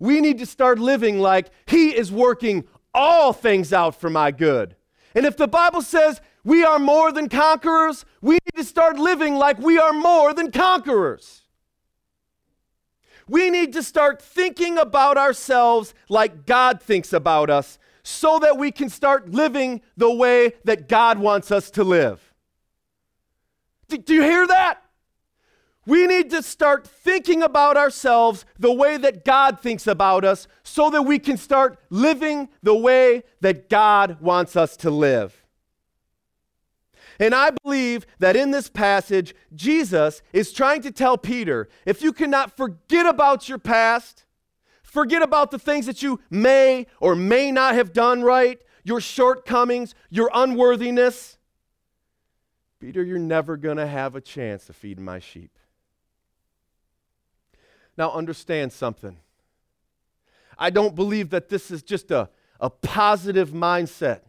we 0.00 0.20
need 0.20 0.38
to 0.38 0.46
start 0.46 0.80
living 0.80 1.20
like 1.20 1.50
he 1.66 1.90
is 1.90 2.10
working 2.10 2.64
all 2.92 3.32
things 3.32 3.72
out 3.72 3.94
for 3.94 4.10
my 4.10 4.32
good. 4.32 4.74
And 5.14 5.26
if 5.26 5.36
the 5.36 5.48
Bible 5.48 5.82
says 5.82 6.20
we 6.44 6.64
are 6.64 6.78
more 6.78 7.12
than 7.12 7.28
conquerors, 7.28 8.04
we 8.20 8.34
need 8.34 8.56
to 8.56 8.64
start 8.64 8.98
living 8.98 9.34
like 9.34 9.58
we 9.58 9.78
are 9.78 9.92
more 9.92 10.32
than 10.32 10.50
conquerors. 10.50 11.42
We 13.28 13.50
need 13.50 13.72
to 13.74 13.82
start 13.82 14.20
thinking 14.20 14.76
about 14.76 15.16
ourselves 15.16 15.94
like 16.08 16.46
God 16.46 16.82
thinks 16.82 17.12
about 17.12 17.48
us 17.48 17.78
so 18.02 18.38
that 18.40 18.58
we 18.58 18.72
can 18.72 18.88
start 18.88 19.30
living 19.30 19.82
the 19.96 20.12
way 20.12 20.54
that 20.64 20.88
God 20.88 21.18
wants 21.18 21.52
us 21.52 21.70
to 21.72 21.84
live. 21.84 22.34
Do, 23.88 23.98
do 23.98 24.14
you 24.14 24.22
hear 24.22 24.46
that? 24.46 24.82
We 25.86 26.06
need 26.06 26.30
to 26.30 26.42
start 26.42 26.86
thinking 26.86 27.42
about 27.42 27.76
ourselves 27.76 28.44
the 28.58 28.72
way 28.72 28.96
that 28.96 29.24
God 29.24 29.60
thinks 29.60 29.86
about 29.86 30.24
us 30.24 30.46
so 30.62 30.90
that 30.90 31.02
we 31.02 31.18
can 31.18 31.36
start 31.36 31.78
living 31.88 32.48
the 32.62 32.76
way 32.76 33.22
that 33.40 33.68
God 33.68 34.20
wants 34.20 34.56
us 34.56 34.76
to 34.78 34.90
live. 34.90 35.39
And 37.20 37.34
I 37.34 37.52
believe 37.62 38.06
that 38.18 38.34
in 38.34 38.50
this 38.50 38.68
passage, 38.68 39.34
Jesus 39.54 40.22
is 40.32 40.52
trying 40.52 40.82
to 40.82 40.90
tell 40.90 41.16
Peter 41.16 41.68
if 41.86 42.02
you 42.02 42.12
cannot 42.12 42.56
forget 42.56 43.06
about 43.06 43.48
your 43.48 43.58
past, 43.58 44.24
forget 44.82 45.22
about 45.22 45.52
the 45.52 45.58
things 45.58 45.86
that 45.86 46.02
you 46.02 46.18
may 46.30 46.86
or 46.98 47.14
may 47.14 47.52
not 47.52 47.74
have 47.74 47.92
done 47.92 48.22
right, 48.22 48.58
your 48.82 49.00
shortcomings, 49.00 49.94
your 50.08 50.30
unworthiness, 50.34 51.36
Peter, 52.80 53.04
you're 53.04 53.18
never 53.18 53.58
going 53.58 53.76
to 53.76 53.86
have 53.86 54.16
a 54.16 54.22
chance 54.22 54.64
to 54.64 54.72
feed 54.72 54.98
my 54.98 55.18
sheep. 55.18 55.58
Now, 57.96 58.10
understand 58.12 58.72
something. 58.72 59.18
I 60.58 60.70
don't 60.70 60.94
believe 60.94 61.28
that 61.30 61.50
this 61.50 61.70
is 61.70 61.82
just 61.82 62.10
a, 62.10 62.30
a 62.58 62.70
positive 62.70 63.50
mindset. 63.50 64.20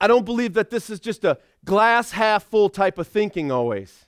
I 0.00 0.06
don't 0.06 0.24
believe 0.24 0.54
that 0.54 0.70
this 0.70 0.90
is 0.90 1.00
just 1.00 1.24
a 1.24 1.38
glass 1.64 2.12
half 2.12 2.44
full 2.44 2.68
type 2.68 2.98
of 2.98 3.08
thinking 3.08 3.50
always. 3.50 4.06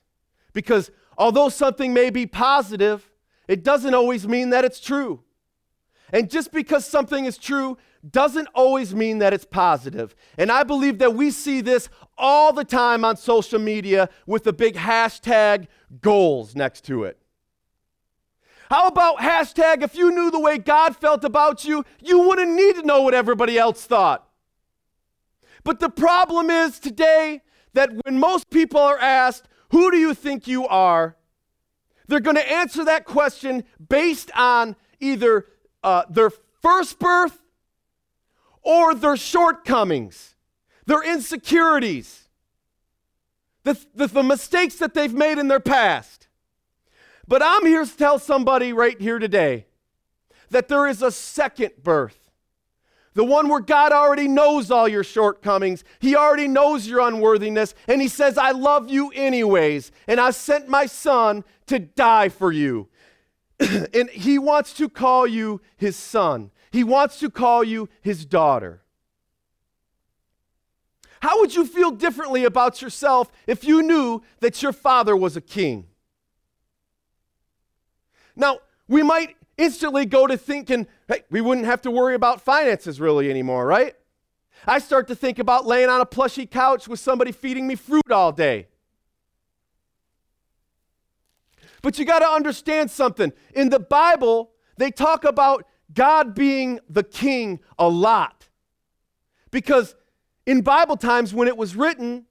Because 0.53 0.91
although 1.19 1.49
something 1.49 1.93
may 1.93 2.11
be 2.11 2.27
positive, 2.27 3.11
it 3.49 3.63
doesn't 3.63 3.95
always 3.95 4.27
mean 4.27 4.51
that 4.51 4.65
it's 4.65 4.81
true. 4.81 5.23
And 6.13 6.31
just 6.31 6.53
because 6.53 6.87
something 6.87 7.25
is 7.25 7.39
true 7.39 7.77
doesn't 8.09 8.49
always 8.55 8.95
mean 8.95 9.19
that 9.19 9.33
it's 9.33 9.45
positive. 9.45 10.15
And 10.37 10.53
I 10.53 10.63
believe 10.63 10.99
that 10.99 11.15
we 11.15 11.31
see 11.31 11.61
this 11.61 11.89
all 12.19 12.53
the 12.53 12.65
time 12.65 13.05
on 13.05 13.17
social 13.17 13.59
media 13.59 14.09
with 14.27 14.45
the 14.45 14.53
big 14.53 14.75
hashtag 14.77 15.67
goals 16.01 16.55
next 16.55 16.83
to 16.85 17.05
it. 17.05 17.19
How 18.71 18.87
about 18.89 19.19
hashtag 19.19 19.83
if 19.83 19.95
you 19.95 20.11
knew 20.11 20.31
the 20.31 20.41
way 20.41 20.59
God 20.59 20.97
felt 20.97 21.25
about 21.25 21.65
you, 21.65 21.85
you 22.03 22.21
wouldn't 22.21 22.53
need 22.53 22.77
to 22.77 22.83
know 22.83 23.03
what 23.03 23.15
everybody 23.15 23.59
else 23.59 23.85
thought. 23.85 24.29
But 25.65 25.81
the 25.81 25.89
problem 25.89 26.51
is 26.51 26.79
today 26.79 27.41
that 27.73 27.91
when 28.05 28.19
most 28.21 28.51
people 28.51 28.81
are 28.81 28.99
asked, 28.99 29.49
Who 29.71 29.91
do 29.91 29.97
you 29.97 30.15
think 30.15 30.47
you 30.47 30.69
are? 30.69 31.17
they're 32.07 32.21
going 32.21 32.37
to 32.37 32.53
answer 32.53 32.85
that 32.85 33.05
question 33.05 33.65
based 33.89 34.31
on 34.37 34.77
either 35.01 35.47
uh, 35.83 36.05
their 36.09 36.31
first 36.63 36.99
birth 36.99 37.41
or 38.63 38.95
their 38.95 39.17
shortcomings, 39.17 40.35
their 40.87 41.03
insecurities, 41.03 42.29
the, 43.63 43.79
the, 43.95 44.07
the 44.07 44.23
mistakes 44.23 44.77
that 44.77 44.95
they've 44.95 45.15
made 45.15 45.39
in 45.39 45.49
their 45.49 45.61
past. 45.61 46.29
But 47.27 47.43
I'm 47.43 47.65
here 47.65 47.85
to 47.85 47.97
tell 47.97 48.19
somebody 48.19 48.73
right 48.73 49.01
here 49.01 49.19
today 49.19 49.67
that 50.51 50.69
there 50.69 50.87
is 50.87 51.03
a 51.03 51.11
second 51.11 51.73
birth 51.83 52.24
the 53.15 53.25
one 53.25 53.49
where 53.49 53.61
God 53.61 53.93
already 53.93 54.29
knows 54.29 54.71
all 54.71 54.89
your 54.89 55.05
shortcomings. 55.05 55.85
He 56.01 56.17
already 56.17 56.49
knows 56.49 56.87
your 56.87 57.01
unworthiness. 57.01 57.75
And 57.89 58.03
He 58.03 58.09
says, 58.09 58.37
I 58.37 58.51
love 58.51 58.91
you 58.91 59.11
anyways. 59.15 59.93
And 60.07 60.21
I 60.21 60.31
sent 60.31 60.69
my 60.69 60.87
son 60.87 61.45
to 61.67 61.79
die 61.79 62.29
for 62.29 62.53
you. 62.53 62.89
and 63.61 64.11
He 64.11 64.39
wants 64.39 64.73
to 64.75 64.89
call 64.89 65.27
you 65.27 65.61
His 65.77 65.97
son, 65.97 66.51
He 66.73 66.85
wants 66.85 67.19
to 67.21 67.31
call 67.31 67.63
you 67.63 67.89
His 68.03 68.27
daughter. 68.27 68.83
How 71.21 71.41
would 71.41 71.55
you 71.55 71.65
feel 71.65 71.91
differently 71.91 72.45
about 72.45 72.83
yourself 72.83 73.33
if 73.47 73.65
you 73.65 73.83
knew 73.83 74.23
that 74.41 74.63
your 74.63 74.73
father 74.75 75.17
was 75.17 75.39
a 75.39 75.41
king? 75.41 75.87
Now, 78.37 78.59
we 78.89 79.03
might 79.03 79.37
instantly 79.57 80.07
go 80.07 80.27
to 80.27 80.37
thinking, 80.37 80.87
hey, 81.09 81.23
we 81.31 81.41
wouldn't 81.41 81.67
have 81.67 81.83
to 81.83 81.91
worry 81.91 82.15
about 82.15 82.41
finances 82.41 83.01
really 83.01 83.31
anymore, 83.31 83.67
right? 83.67 83.95
I 84.67 84.79
start 84.79 85.09
to 85.09 85.15
think 85.15 85.39
about 85.39 85.67
laying 85.67 85.89
on 85.89 86.01
a 86.01 86.07
plushy 86.07 86.47
couch 86.47 86.89
with 86.89 87.01
somebody 87.01 87.33
feeding 87.33 87.67
me 87.67 87.75
fruit 87.75 88.11
all 88.11 88.33
day. 88.33 88.69
But 91.83 91.99
you 91.99 92.07
got 92.07 92.21
to 92.21 92.29
understand 92.29 92.91
something. 92.91 93.33
In 93.55 93.69
the 93.69 93.81
Bible, 93.81 94.53
they 94.79 94.91
talk 94.91 95.25
about 95.25 95.67
God 95.93 96.35
being 96.35 96.81
the 96.89 97.03
king 97.03 97.61
a 97.79 97.89
lot. 97.89 98.49
Because 99.51 99.95
in 100.47 100.63
Bible 100.63 100.97
times, 100.97 101.35
when 101.35 101.47
it 101.47 101.57
was 101.57 101.77
written, 101.77 102.25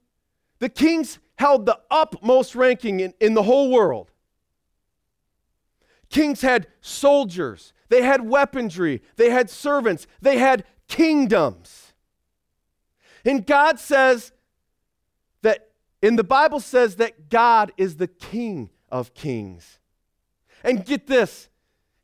the 0.58 0.68
kings 0.68 1.18
held 1.36 1.66
the 1.66 1.78
upmost 1.90 2.54
ranking 2.54 3.00
in, 3.00 3.14
in 3.20 3.34
the 3.34 3.42
whole 3.44 3.70
world. 3.70 4.10
Kings 6.14 6.42
had 6.42 6.68
soldiers, 6.80 7.72
they 7.88 8.02
had 8.02 8.20
weaponry, 8.20 9.02
they 9.16 9.30
had 9.30 9.50
servants, 9.50 10.06
they 10.22 10.38
had 10.38 10.64
kingdoms. 10.86 11.92
And 13.24 13.44
God 13.44 13.80
says 13.80 14.30
that 15.42 15.70
And 16.00 16.16
the 16.16 16.22
Bible 16.22 16.60
says 16.60 16.94
that 16.96 17.30
God 17.30 17.72
is 17.76 17.96
the 17.96 18.06
King 18.06 18.70
of 18.90 19.12
kings. 19.12 19.80
And 20.62 20.84
get 20.84 21.08
this, 21.08 21.48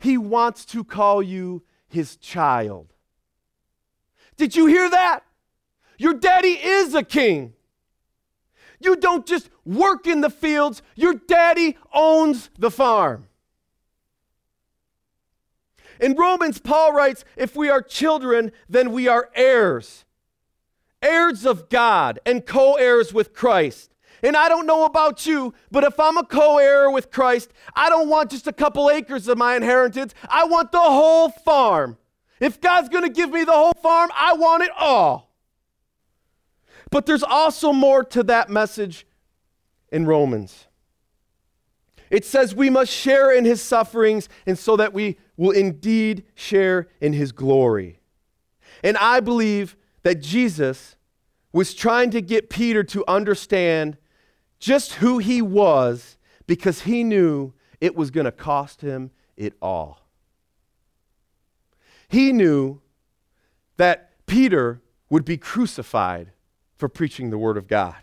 He 0.01 0.19
wants 0.19 0.65
to 0.67 0.83
call 0.83 1.23
you 1.23 1.63
His 1.87 2.17
child. 2.17 2.93
Did 4.37 4.57
you 4.57 4.67
hear 4.67 4.91
that? 4.91 5.21
Your 5.99 6.15
daddy 6.15 6.59
is 6.61 6.97
a 6.97 7.05
king. 7.05 7.53
You 8.81 8.97
don't 8.97 9.25
just 9.25 9.51
work 9.65 10.09
in 10.09 10.21
the 10.21 10.31
fields, 10.31 10.83
your 10.97 11.15
daddy 11.15 11.77
owns 11.95 12.51
the 12.59 12.73
farm. 12.73 13.29
In 16.01 16.15
Romans, 16.15 16.59
Paul 16.59 16.93
writes, 16.93 17.25
If 17.37 17.55
we 17.55 17.69
are 17.69 17.83
children, 17.83 18.53
then 18.69 18.91
we 18.93 19.07
are 19.07 19.31
heirs, 19.35 20.05
heirs 21.03 21.45
of 21.45 21.69
God 21.69 22.19
and 22.25 22.45
co 22.45 22.75
heirs 22.75 23.13
with 23.13 23.35
Christ. 23.35 23.91
And 24.23 24.37
I 24.37 24.49
don't 24.49 24.67
know 24.67 24.85
about 24.85 25.25
you, 25.25 25.55
but 25.71 25.85
if 25.85 25.99
I'm 25.99 26.19
a 26.19 26.25
co 26.25 26.59
heir 26.59 26.91
with 26.91 27.11
Christ, 27.11 27.53
I 27.75 27.89
don't 27.89 28.09
want 28.09 28.31
just 28.31 28.47
a 28.47 28.53
couple 28.53 28.91
acres 28.91 29.29
of 29.29 29.39
my 29.39 29.57
inheritance. 29.57 30.15
I 30.29 30.45
want 30.45 30.73
the 30.73 30.81
whole 30.81 31.29
farm. 31.31 31.97
If 32.39 32.61
God's 32.61 32.89
going 32.89 33.05
to 33.05 33.11
give 33.11 33.31
me 33.31 33.45
the 33.45 33.53
whole 33.53 33.75
farm, 33.83 34.11
I 34.15 34.33
want 34.33 34.63
it 34.63 34.71
all. 34.79 35.31
But 36.91 37.07
there's 37.07 37.23
also 37.23 37.73
more 37.73 38.03
to 38.05 38.23
that 38.25 38.49
message 38.49 39.07
in 39.93 40.07
Romans. 40.07 40.67
It 42.11 42.25
says 42.25 42.55
we 42.55 42.71
must 42.71 42.91
share 42.91 43.31
in 43.31 43.45
his 43.45 43.63
sufferings, 43.63 44.29
and 44.45 44.59
so 44.59 44.77
that 44.77 44.93
we 44.93 45.17
will 45.41 45.53
indeed 45.53 46.23
share 46.35 46.87
in 47.01 47.15
his 47.15 47.33
glory. 47.33 47.99
And 48.85 48.95
I 48.99 49.21
believe 49.21 49.75
that 50.03 50.21
Jesus 50.21 50.97
was 51.51 51.73
trying 51.73 52.11
to 52.11 52.21
get 52.21 52.51
Peter 52.51 52.85
to 52.85 53.03
understand 53.09 53.97
just 54.59 54.93
who 54.95 55.17
he 55.17 55.41
was 55.41 56.19
because 56.47 56.83
he 56.83 57.03
knew 57.03 57.55
it 57.81 57.97
was 57.97 58.11
going 58.11 58.27
to 58.27 58.33
cost 58.33 58.83
him 58.83 59.13
it 59.35 59.55
all. 59.63 60.03
He 62.07 62.35
knew 62.35 62.83
that 63.79 64.11
Peter 64.27 64.83
would 65.09 65.25
be 65.25 65.39
crucified 65.39 66.33
for 66.77 66.87
preaching 66.87 67.31
the 67.31 67.39
Word 67.39 67.57
of 67.57 67.67
God. 67.67 67.97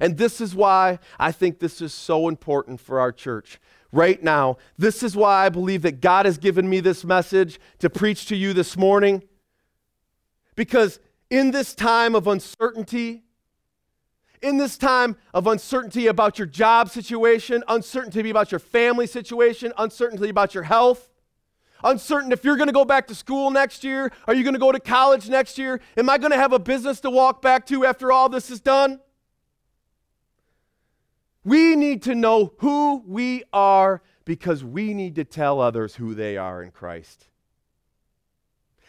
And 0.00 0.16
this 0.16 0.40
is 0.40 0.54
why 0.54 0.98
I 1.18 1.32
think 1.32 1.58
this 1.58 1.80
is 1.80 1.92
so 1.92 2.28
important 2.28 2.80
for 2.80 3.00
our 3.00 3.12
church. 3.12 3.60
Right 3.90 4.22
now, 4.22 4.58
this 4.76 5.02
is 5.02 5.16
why 5.16 5.46
I 5.46 5.48
believe 5.48 5.82
that 5.82 6.00
God 6.00 6.26
has 6.26 6.36
given 6.36 6.68
me 6.68 6.80
this 6.80 7.04
message 7.04 7.58
to 7.78 7.88
preach 7.88 8.26
to 8.26 8.36
you 8.36 8.52
this 8.52 8.76
morning. 8.76 9.22
Because 10.56 11.00
in 11.30 11.50
this 11.50 11.74
time 11.74 12.14
of 12.14 12.26
uncertainty, 12.26 13.22
in 14.42 14.56
this 14.58 14.76
time 14.76 15.16
of 15.34 15.46
uncertainty 15.46 16.06
about 16.06 16.38
your 16.38 16.46
job 16.46 16.90
situation, 16.90 17.64
uncertainty 17.68 18.28
about 18.30 18.52
your 18.52 18.58
family 18.58 19.06
situation, 19.06 19.72
uncertainty 19.78 20.28
about 20.28 20.54
your 20.54 20.64
health, 20.64 21.10
uncertain 21.84 22.32
if 22.32 22.44
you're 22.44 22.56
going 22.56 22.68
to 22.68 22.72
go 22.72 22.84
back 22.84 23.06
to 23.08 23.14
school 23.14 23.50
next 23.50 23.84
year, 23.84 24.12
are 24.26 24.34
you 24.34 24.42
going 24.42 24.54
to 24.54 24.60
go 24.60 24.72
to 24.72 24.80
college 24.80 25.28
next 25.28 25.58
year? 25.58 25.80
Am 25.96 26.08
I 26.08 26.18
going 26.18 26.32
to 26.32 26.38
have 26.38 26.52
a 26.52 26.58
business 26.58 27.00
to 27.00 27.10
walk 27.10 27.42
back 27.42 27.66
to 27.66 27.84
after 27.84 28.12
all 28.12 28.28
this 28.28 28.50
is 28.50 28.60
done? 28.60 29.00
We 31.48 31.76
need 31.76 32.02
to 32.02 32.14
know 32.14 32.52
who 32.58 33.02
we 33.06 33.42
are 33.54 34.02
because 34.26 34.62
we 34.62 34.92
need 34.92 35.14
to 35.14 35.24
tell 35.24 35.62
others 35.62 35.94
who 35.94 36.14
they 36.14 36.36
are 36.36 36.62
in 36.62 36.70
Christ. 36.70 37.28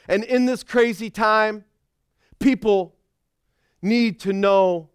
And 0.09 0.25
in 0.25 0.45
this 0.45 0.61
crazy 0.61 1.09
time, 1.09 1.63
people 2.37 2.97
need 3.81 4.19
to 4.19 4.33
know 4.33 4.89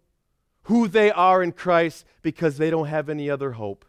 who 0.65 0.87
they 0.87 1.09
are 1.09 1.41
in 1.41 1.53
Christ 1.53 2.05
because 2.21 2.59
they 2.59 2.69
don't 2.69 2.85
have 2.85 3.09
any 3.09 3.31
other 3.31 3.53
hope. 3.53 3.83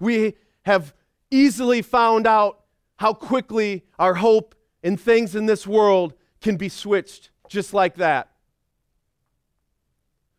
We 0.00 0.34
have 0.62 0.94
easily 1.30 1.80
found 1.80 2.26
out 2.26 2.64
how 2.96 3.12
quickly 3.12 3.84
our 4.00 4.14
hope 4.14 4.56
in 4.82 4.96
things 4.96 5.36
in 5.36 5.46
this 5.46 5.64
world 5.64 6.14
can 6.40 6.56
be 6.56 6.68
switched 6.68 7.30
just 7.48 7.72
like 7.72 7.94
that. 7.98 8.33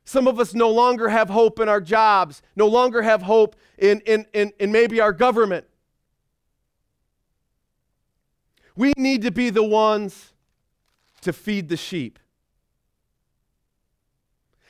Some 0.05 0.27
of 0.27 0.39
us 0.39 0.53
no 0.53 0.69
longer 0.69 1.09
have 1.09 1.29
hope 1.29 1.59
in 1.59 1.67
our 1.67 1.81
jobs, 1.81 2.43
no 2.55 2.67
longer 2.67 3.01
have 3.01 3.23
hope 3.23 3.55
in, 3.77 4.01
in, 4.01 4.25
in, 4.33 4.53
in 4.59 4.71
maybe 4.71 5.01
our 5.01 5.11
government. 5.11 5.65
We 8.75 8.93
need 8.97 9.23
to 9.23 9.31
be 9.31 9.49
the 9.49 9.63
ones 9.63 10.33
to 11.21 11.33
feed 11.33 11.69
the 11.69 11.77
sheep. 11.77 12.19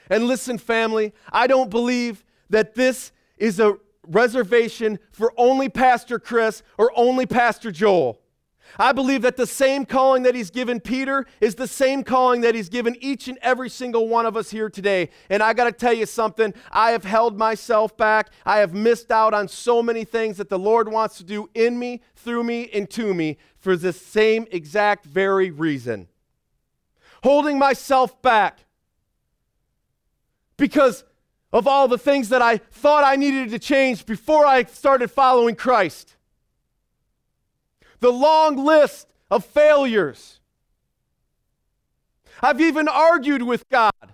And 0.10 0.26
listen, 0.26 0.58
family, 0.58 1.14
I 1.32 1.48
don't 1.48 1.70
believe 1.70 2.24
that 2.50 2.76
this 2.76 3.12
is 3.38 3.60
a 3.60 3.78
reservation 4.08 5.00
for 5.12 5.34
only 5.36 5.68
Pastor 5.68 6.20
Chris 6.20 6.64
or 6.78 6.92
only 6.96 7.26
Pastor 7.26 7.72
Joel. 7.72 8.22
I 8.78 8.92
believe 8.92 9.22
that 9.22 9.38
the 9.38 9.48
same 9.48 9.86
calling 9.86 10.24
that 10.24 10.36
he's 10.36 10.50
given 10.50 10.80
Peter 10.80 11.26
is 11.40 11.56
the 11.56 11.68
same 11.68 12.04
calling 12.04 12.42
that 12.42 12.56
he's 12.56 12.70
given 12.70 12.96
each 13.00 13.28
and 13.28 13.38
every 13.42 13.70
single 13.70 14.08
one 14.08 14.26
of 14.26 14.36
us 14.36 14.50
here 14.50 14.70
today. 14.70 15.10
And 15.30 15.42
I 15.42 15.54
got 15.54 15.66
to 15.66 15.72
tell 15.72 15.94
you 15.94 16.06
something, 16.06 16.54
I 16.72 16.92
have 16.92 17.04
held 17.04 17.38
myself 17.38 17.96
back. 17.96 18.32
I 18.46 18.58
have 18.58 18.74
missed 18.74 19.12
out 19.12 19.34
on 19.34 19.48
so 19.48 19.82
many 19.82 20.04
things 20.04 20.38
that 20.38 20.50
the 20.50 20.60
Lord 20.60 20.90
wants 20.90 21.18
to 21.18 21.24
do 21.24 21.50
in 21.54 21.80
me, 21.80 22.02
through 22.16 22.44
me, 22.44 22.70
and 22.74 22.90
to 22.92 23.14
me 23.14 23.38
for 23.58 23.76
this 23.76 24.00
same 24.00 24.46
exact 24.52 25.06
very 25.06 25.50
reason. 25.52 26.08
Holding 27.24 27.58
myself 27.58 28.22
back 28.22 28.60
because 30.58 31.04
of 31.52 31.68
all 31.68 31.88
the 31.88 31.98
things 31.98 32.30
that 32.30 32.42
I 32.42 32.58
thought 32.58 33.04
I 33.04 33.16
needed 33.16 33.50
to 33.52 33.60
change 33.60 34.06
before 34.06 34.46
I 34.46 34.64
started 34.66 35.10
following 35.10 35.56
Christ. 35.56 36.16
The 38.06 38.12
long 38.12 38.64
list 38.64 39.12
of 39.32 39.44
failures. 39.44 40.40
I've 42.40 42.62
even 42.62 42.88
argued 42.88 43.42
with 43.42 43.68
God. 43.68 44.14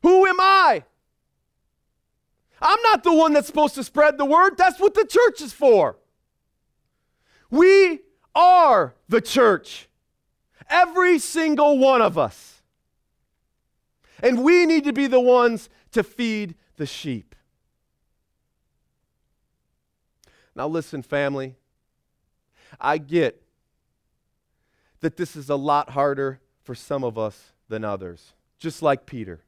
Who 0.00 0.24
am 0.24 0.40
I? 0.40 0.82
I'm 2.62 2.80
not 2.80 3.04
the 3.04 3.12
one 3.12 3.34
that's 3.34 3.46
supposed 3.46 3.74
to 3.74 3.84
spread 3.84 4.16
the 4.16 4.24
word. 4.24 4.56
That's 4.56 4.80
what 4.80 4.94
the 4.94 5.04
church 5.04 5.42
is 5.42 5.52
for. 5.52 5.98
We 7.50 8.00
are 8.34 8.94
the 9.06 9.20
church. 9.20 9.90
Every 10.70 11.18
single 11.18 11.76
one 11.76 12.00
of 12.00 12.16
us. 12.16 12.62
And 14.22 14.42
we 14.42 14.64
need 14.64 14.84
to 14.84 14.94
be 14.94 15.08
the 15.08 15.20
ones 15.20 15.68
to 15.92 16.02
feed 16.02 16.54
the 16.78 16.86
sheep. 16.86 17.34
Now, 20.54 20.68
listen, 20.68 21.02
family. 21.02 21.56
I 22.80 22.98
get 22.98 23.42
that 25.00 25.16
this 25.16 25.36
is 25.36 25.50
a 25.50 25.56
lot 25.56 25.90
harder 25.90 26.40
for 26.62 26.74
some 26.74 27.04
of 27.04 27.16
us 27.18 27.52
than 27.68 27.84
others, 27.84 28.32
just 28.58 28.82
like 28.82 29.06
Peter. 29.06 29.40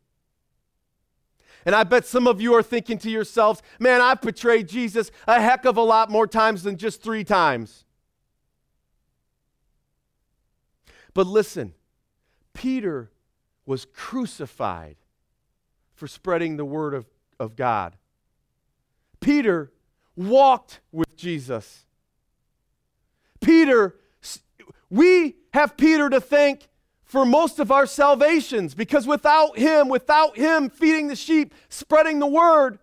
And 1.65 1.75
I 1.75 1.85
bet 1.85 2.07
some 2.07 2.27
of 2.27 2.41
you 2.41 2.55
are 2.55 2.63
thinking 2.63 2.99
to 2.99 3.11
yourselves, 3.11 3.63
man, 3.79 4.01
I've 4.01 4.21
betrayed 4.21 4.69
Jesus 4.69 5.11
a 5.27 5.41
heck 5.41 5.65
of 5.65 5.77
a 5.77 5.83
lot 5.83 6.11
more 6.11 6.27
times 6.27 6.63
than 6.63 6.77
just 6.77 7.03
three 7.03 7.25
times. 7.25 7.85
But 11.15 11.27
listen, 11.27 11.75
Peter 12.55 13.11
was 13.67 13.85
crucified 13.85 14.97
for 15.95 16.07
spreading 16.07 16.57
the 16.57 16.65
word 16.65 16.95
of, 16.95 17.07
of 17.41 17.57
God. 17.57 17.97
Peter 19.21 19.73
walked 20.15 20.81
with 20.93 21.17
Jesus. 21.17 21.85
Peter, 23.49 23.95
we 24.91 25.37
have 25.55 25.75
Peter 25.79 26.11
to 26.11 26.21
thank 26.21 26.69
for 27.03 27.25
most 27.25 27.59
of 27.59 27.73
our 27.73 27.87
salvations 27.87 28.75
because 28.75 29.07
without 29.07 29.57
him, 29.57 29.89
without 29.89 30.37
him 30.37 30.69
feeding 30.69 31.07
the 31.07 31.17
sheep, 31.17 31.55
spreading 31.71 32.19
the 32.19 32.27
word, 32.27 32.79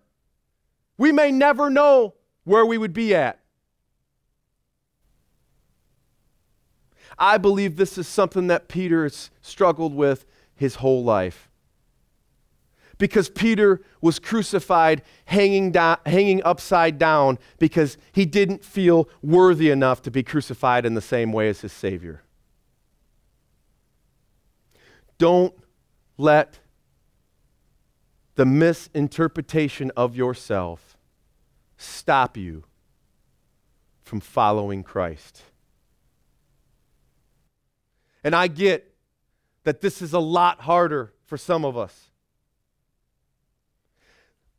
we 0.98 1.12
may 1.12 1.30
never 1.30 1.70
know 1.70 2.14
where 2.42 2.66
we 2.66 2.78
would 2.78 2.92
be 2.92 3.14
at. 3.14 3.38
I 7.16 7.38
believe 7.38 7.76
this 7.76 7.96
is 7.96 8.08
something 8.08 8.48
that 8.48 8.66
Peter 8.66 9.04
has 9.04 9.30
struggled 9.40 9.94
with 9.94 10.26
his 10.56 10.74
whole 10.74 11.04
life. 11.04 11.48
Because 12.98 13.28
Peter 13.28 13.82
was 14.00 14.18
crucified 14.18 15.02
hanging, 15.26 15.70
down, 15.70 15.98
hanging 16.06 16.42
upside 16.44 16.98
down 16.98 17.38
because 17.58 17.98
he 18.12 18.24
didn't 18.24 18.64
feel 18.64 19.08
worthy 19.22 19.70
enough 19.70 20.00
to 20.02 20.10
be 20.10 20.22
crucified 20.22 20.86
in 20.86 20.94
the 20.94 21.02
same 21.02 21.32
way 21.32 21.48
as 21.48 21.60
his 21.60 21.72
Savior. 21.72 22.22
Don't 25.18 25.54
let 26.16 26.58
the 28.36 28.46
misinterpretation 28.46 29.90
of 29.96 30.16
yourself 30.16 30.96
stop 31.76 32.36
you 32.36 32.64
from 34.02 34.20
following 34.20 34.82
Christ. 34.82 35.42
And 38.22 38.34
I 38.34 38.48
get 38.48 38.94
that 39.64 39.80
this 39.80 40.00
is 40.00 40.12
a 40.12 40.18
lot 40.18 40.60
harder 40.62 41.12
for 41.24 41.36
some 41.36 41.64
of 41.64 41.76
us. 41.76 42.10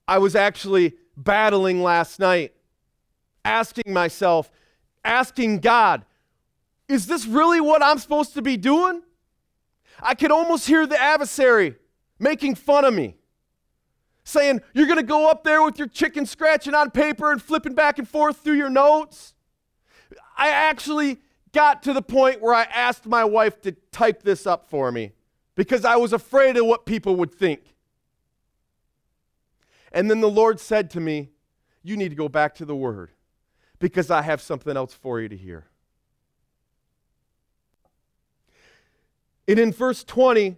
I 0.07 0.17
was 0.19 0.35
actually 0.35 0.93
battling 1.15 1.83
last 1.83 2.19
night, 2.19 2.53
asking 3.43 3.93
myself, 3.93 4.49
asking 5.03 5.59
God, 5.59 6.05
is 6.87 7.07
this 7.07 7.25
really 7.25 7.59
what 7.59 7.83
I'm 7.83 7.97
supposed 7.97 8.33
to 8.35 8.41
be 8.41 8.55
doing? 8.55 9.01
I 10.01 10.15
could 10.15 10.31
almost 10.31 10.67
hear 10.67 10.85
the 10.85 11.01
adversary 11.01 11.75
making 12.19 12.55
fun 12.55 12.85
of 12.85 12.93
me, 12.93 13.17
saying, 14.23 14.61
You're 14.73 14.85
going 14.85 14.97
to 14.97 15.03
go 15.03 15.29
up 15.29 15.43
there 15.43 15.63
with 15.63 15.77
your 15.77 15.87
chicken 15.87 16.25
scratching 16.25 16.73
on 16.73 16.91
paper 16.91 17.31
and 17.31 17.41
flipping 17.41 17.73
back 17.73 17.99
and 17.99 18.07
forth 18.07 18.37
through 18.37 18.55
your 18.55 18.69
notes. 18.69 19.33
I 20.37 20.49
actually 20.49 21.19
got 21.51 21.83
to 21.83 21.93
the 21.93 22.01
point 22.01 22.41
where 22.41 22.53
I 22.53 22.63
asked 22.63 23.05
my 23.05 23.25
wife 23.25 23.61
to 23.61 23.71
type 23.91 24.23
this 24.23 24.45
up 24.45 24.69
for 24.69 24.91
me 24.91 25.13
because 25.55 25.83
I 25.83 25.95
was 25.95 26.13
afraid 26.13 26.55
of 26.55 26.65
what 26.65 26.85
people 26.85 27.15
would 27.15 27.33
think. 27.33 27.61
And 29.91 30.09
then 30.09 30.21
the 30.21 30.29
Lord 30.29 30.59
said 30.59 30.89
to 30.91 30.99
me, 30.99 31.31
You 31.83 31.97
need 31.97 32.09
to 32.09 32.15
go 32.15 32.29
back 32.29 32.55
to 32.55 32.65
the 32.65 32.75
Word 32.75 33.11
because 33.79 34.11
I 34.11 34.21
have 34.21 34.41
something 34.41 34.75
else 34.75 34.93
for 34.93 35.21
you 35.21 35.29
to 35.29 35.37
hear. 35.37 35.67
And 39.47 39.59
in 39.59 39.71
verse 39.71 40.03
20, 40.03 40.57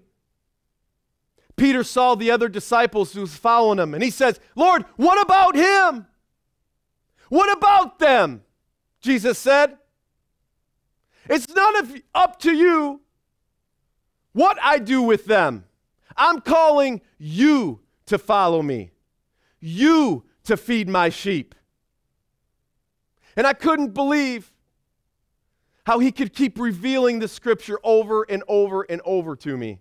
Peter 1.55 1.83
saw 1.83 2.15
the 2.15 2.31
other 2.31 2.49
disciples 2.49 3.13
who 3.13 3.21
was 3.21 3.35
following 3.35 3.79
him, 3.79 3.93
and 3.93 4.01
he 4.01 4.09
says, 4.09 4.39
Lord, 4.55 4.85
what 4.95 5.21
about 5.21 5.55
him? 5.55 6.07
What 7.27 7.55
about 7.55 7.99
them? 7.99 8.43
Jesus 9.01 9.37
said. 9.37 9.77
It's 11.29 11.47
not 11.53 11.85
up 12.15 12.39
to 12.39 12.51
you 12.51 13.01
what 14.33 14.57
I 14.61 14.79
do 14.79 15.01
with 15.01 15.25
them. 15.25 15.65
I'm 16.17 16.41
calling 16.41 17.01
you 17.17 17.81
to 18.07 18.17
follow 18.17 18.61
me, 18.61 18.91
you 19.59 20.23
to 20.43 20.57
feed 20.57 20.89
my 20.89 21.09
sheep. 21.09 21.55
And 23.35 23.45
I 23.45 23.53
couldn't 23.53 23.93
believe 23.93 24.51
how 25.85 25.99
he 25.99 26.11
could 26.11 26.33
keep 26.33 26.59
revealing 26.59 27.19
the 27.19 27.27
scripture 27.27 27.79
over 27.83 28.23
and 28.23 28.43
over 28.47 28.83
and 28.83 29.01
over 29.05 29.35
to 29.37 29.57
me. 29.57 29.79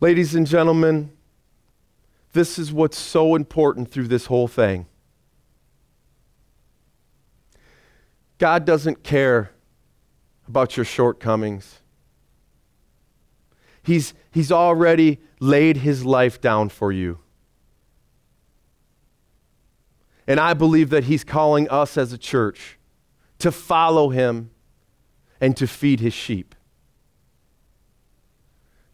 Ladies 0.00 0.34
and 0.34 0.46
gentlemen, 0.46 1.12
this 2.32 2.58
is 2.58 2.72
what's 2.72 2.98
so 2.98 3.34
important 3.34 3.90
through 3.90 4.08
this 4.08 4.26
whole 4.26 4.48
thing. 4.48 4.86
God 8.38 8.64
doesn't 8.64 9.04
care 9.04 9.52
about 10.48 10.76
your 10.76 10.84
shortcomings. 10.84 11.80
He's, 13.82 14.14
he's 14.30 14.50
already 14.50 15.20
laid 15.42 15.78
his 15.78 16.04
life 16.04 16.40
down 16.40 16.68
for 16.68 16.92
you. 16.92 17.18
And 20.24 20.38
I 20.38 20.54
believe 20.54 20.90
that 20.90 21.04
he's 21.04 21.24
calling 21.24 21.68
us 21.68 21.98
as 21.98 22.12
a 22.12 22.18
church 22.18 22.78
to 23.40 23.50
follow 23.50 24.10
him 24.10 24.52
and 25.40 25.56
to 25.56 25.66
feed 25.66 25.98
his 25.98 26.14
sheep. 26.14 26.54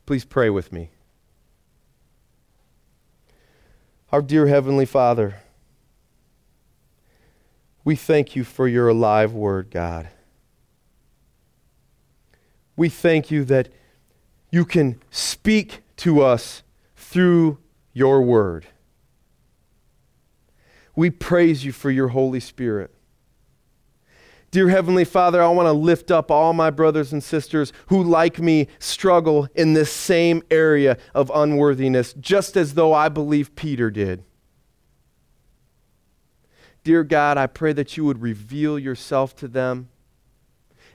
Please 0.06 0.24
pray 0.24 0.48
with 0.48 0.72
me. 0.72 0.88
Our 4.10 4.22
dear 4.22 4.46
Heavenly 4.46 4.86
Father, 4.86 5.42
we 7.84 7.94
thank 7.94 8.34
you 8.34 8.42
for 8.42 8.66
your 8.66 8.88
alive 8.88 9.34
word, 9.34 9.70
God. 9.70 10.08
We 12.74 12.88
thank 12.88 13.30
you 13.30 13.44
that 13.44 13.68
you 14.50 14.64
can 14.64 14.98
speak 15.10 15.82
to 15.98 16.22
us 16.22 16.62
through 16.96 17.58
your 17.92 18.22
word. 18.22 18.66
We 20.96 21.10
praise 21.10 21.64
you 21.64 21.72
for 21.72 21.90
your 21.90 22.08
Holy 22.08 22.40
Spirit. 22.40 22.92
Dear 24.50 24.70
Heavenly 24.70 25.04
Father, 25.04 25.42
I 25.42 25.48
want 25.48 25.66
to 25.66 25.72
lift 25.72 26.10
up 26.10 26.30
all 26.30 26.54
my 26.54 26.70
brothers 26.70 27.12
and 27.12 27.22
sisters 27.22 27.72
who, 27.88 28.02
like 28.02 28.38
me, 28.38 28.66
struggle 28.78 29.46
in 29.54 29.74
this 29.74 29.92
same 29.92 30.42
area 30.50 30.96
of 31.14 31.30
unworthiness, 31.34 32.14
just 32.14 32.56
as 32.56 32.74
though 32.74 32.94
I 32.94 33.10
believe 33.10 33.54
Peter 33.54 33.90
did. 33.90 34.24
Dear 36.82 37.04
God, 37.04 37.36
I 37.36 37.46
pray 37.46 37.74
that 37.74 37.98
you 37.98 38.04
would 38.06 38.22
reveal 38.22 38.78
yourself 38.78 39.36
to 39.36 39.48
them 39.48 39.90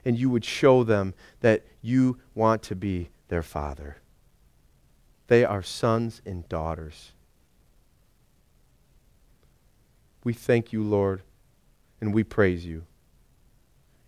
and 0.04 0.18
you 0.18 0.28
would 0.28 0.44
show 0.44 0.82
them 0.82 1.14
that 1.40 1.64
you 1.80 2.18
want 2.34 2.62
to 2.64 2.74
be 2.74 3.10
their 3.28 3.42
father. 3.42 3.98
They 5.26 5.44
are 5.44 5.62
sons 5.62 6.20
and 6.26 6.48
daughters. 6.48 7.12
We 10.22 10.32
thank 10.32 10.72
you, 10.72 10.82
Lord, 10.82 11.22
and 12.00 12.14
we 12.14 12.24
praise 12.24 12.64
you. 12.64 12.84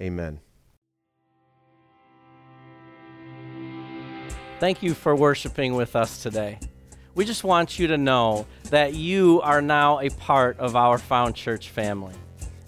Amen. 0.00 0.40
Thank 4.58 4.82
you 4.82 4.94
for 4.94 5.14
worshiping 5.14 5.74
with 5.74 5.94
us 5.94 6.22
today. 6.22 6.58
We 7.14 7.24
just 7.24 7.44
want 7.44 7.78
you 7.78 7.86
to 7.88 7.98
know 7.98 8.46
that 8.70 8.94
you 8.94 9.40
are 9.42 9.62
now 9.62 10.00
a 10.00 10.10
part 10.10 10.58
of 10.58 10.76
our 10.76 10.98
Found 10.98 11.34
Church 11.34 11.70
family. 11.70 12.14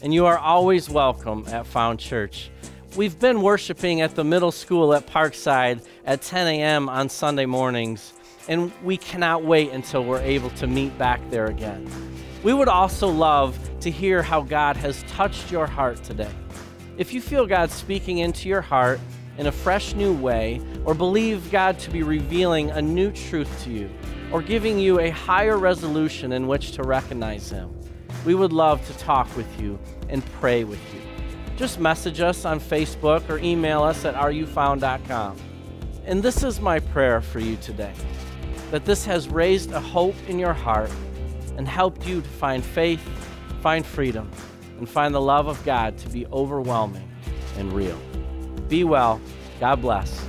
And 0.01 0.15
you 0.15 0.27
are 0.27 0.39
always 0.39 0.89
welcome 0.89 1.45
at 1.49 1.67
Found 1.67 1.99
Church. 1.99 2.51
We've 2.97 3.19
been 3.19 3.43
worshiping 3.43 4.01
at 4.01 4.15
the 4.17 4.25
middle 4.25 4.51
school 4.51 4.95
at 4.95 5.07
Parkside 5.07 5.85
at 6.07 6.23
10 6.23 6.47
a.m. 6.47 6.89
on 6.89 7.11
Sunday 7.11 7.45
mornings, 7.45 8.15
and 8.49 8.73
we 8.83 8.97
cannot 8.97 9.45
wait 9.45 9.71
until 9.73 10.03
we're 10.03 10.23
able 10.23 10.51
to 10.51 10.67
meet 10.67 10.97
back 10.97 11.21
there 11.31 11.47
again. 11.47 11.89
We 12.43 12.55
would 12.55 12.67
also 12.67 13.09
love 13.09 13.59
to 13.81 13.91
hear 13.91 14.23
how 14.23 14.41
God 14.41 14.77
has 14.79 15.03
touched 15.05 15.53
your 15.53 15.67
heart 15.67 16.03
today. 16.03 16.31
If 16.97 17.13
you 17.13 17.21
feel 17.21 17.47
God 17.47 17.71
speaking 17.71 18.19
into 18.19 18.49
your 18.49 18.63
heart 18.63 19.01
in 19.37 19.47
a 19.47 19.53
fresh 19.53 19.95
new 19.95 20.15
way, 20.15 20.61
or 20.85 20.95
believe 20.95 21.53
God 21.53 21.79
to 21.81 21.91
be 21.91 22.03
revealing 22.03 22.71
a 22.71 22.81
new 22.81 23.13
truth 23.13 23.65
to 23.65 23.71
you, 23.71 23.91
or 24.33 24.41
giving 24.41 24.79
you 24.79 24.99
a 24.99 25.11
higher 25.11 25.59
resolution 25.59 26.33
in 26.33 26.49
which 26.49 26.73
to 26.73 26.83
recognize 26.83 27.51
Him, 27.51 27.71
we 28.25 28.35
would 28.35 28.53
love 28.53 28.85
to 28.87 28.99
talk 28.99 29.37
with 29.37 29.61
you 29.61 29.79
and 30.09 30.25
pray 30.41 30.65
with 30.65 30.81
you. 30.95 30.98
Just 31.59 31.81
message 31.81 32.21
us 32.21 32.45
on 32.45 32.61
Facebook 32.61 33.29
or 33.29 33.39
email 33.39 33.83
us 33.83 34.05
at 34.05 34.15
rufound.com. 34.15 35.37
And 36.05 36.23
this 36.23 36.45
is 36.45 36.61
my 36.61 36.79
prayer 36.79 37.21
for 37.21 37.41
you 37.41 37.57
today 37.57 37.93
that 38.71 38.85
this 38.85 39.05
has 39.05 39.29
raised 39.29 39.73
a 39.73 39.81
hope 39.81 40.15
in 40.29 40.39
your 40.39 40.53
heart 40.53 40.91
and 41.57 41.67
helped 41.67 42.07
you 42.07 42.21
to 42.21 42.29
find 42.29 42.63
faith, 42.63 43.01
find 43.61 43.85
freedom, 43.85 44.31
and 44.79 44.89
find 44.89 45.13
the 45.13 45.21
love 45.21 45.49
of 45.49 45.63
God 45.65 45.99
to 45.99 46.09
be 46.11 46.27
overwhelming 46.27 47.11
and 47.57 47.73
real. 47.73 47.99
Be 48.69 48.85
well. 48.85 49.21
God 49.59 49.83
bless. 49.83 50.25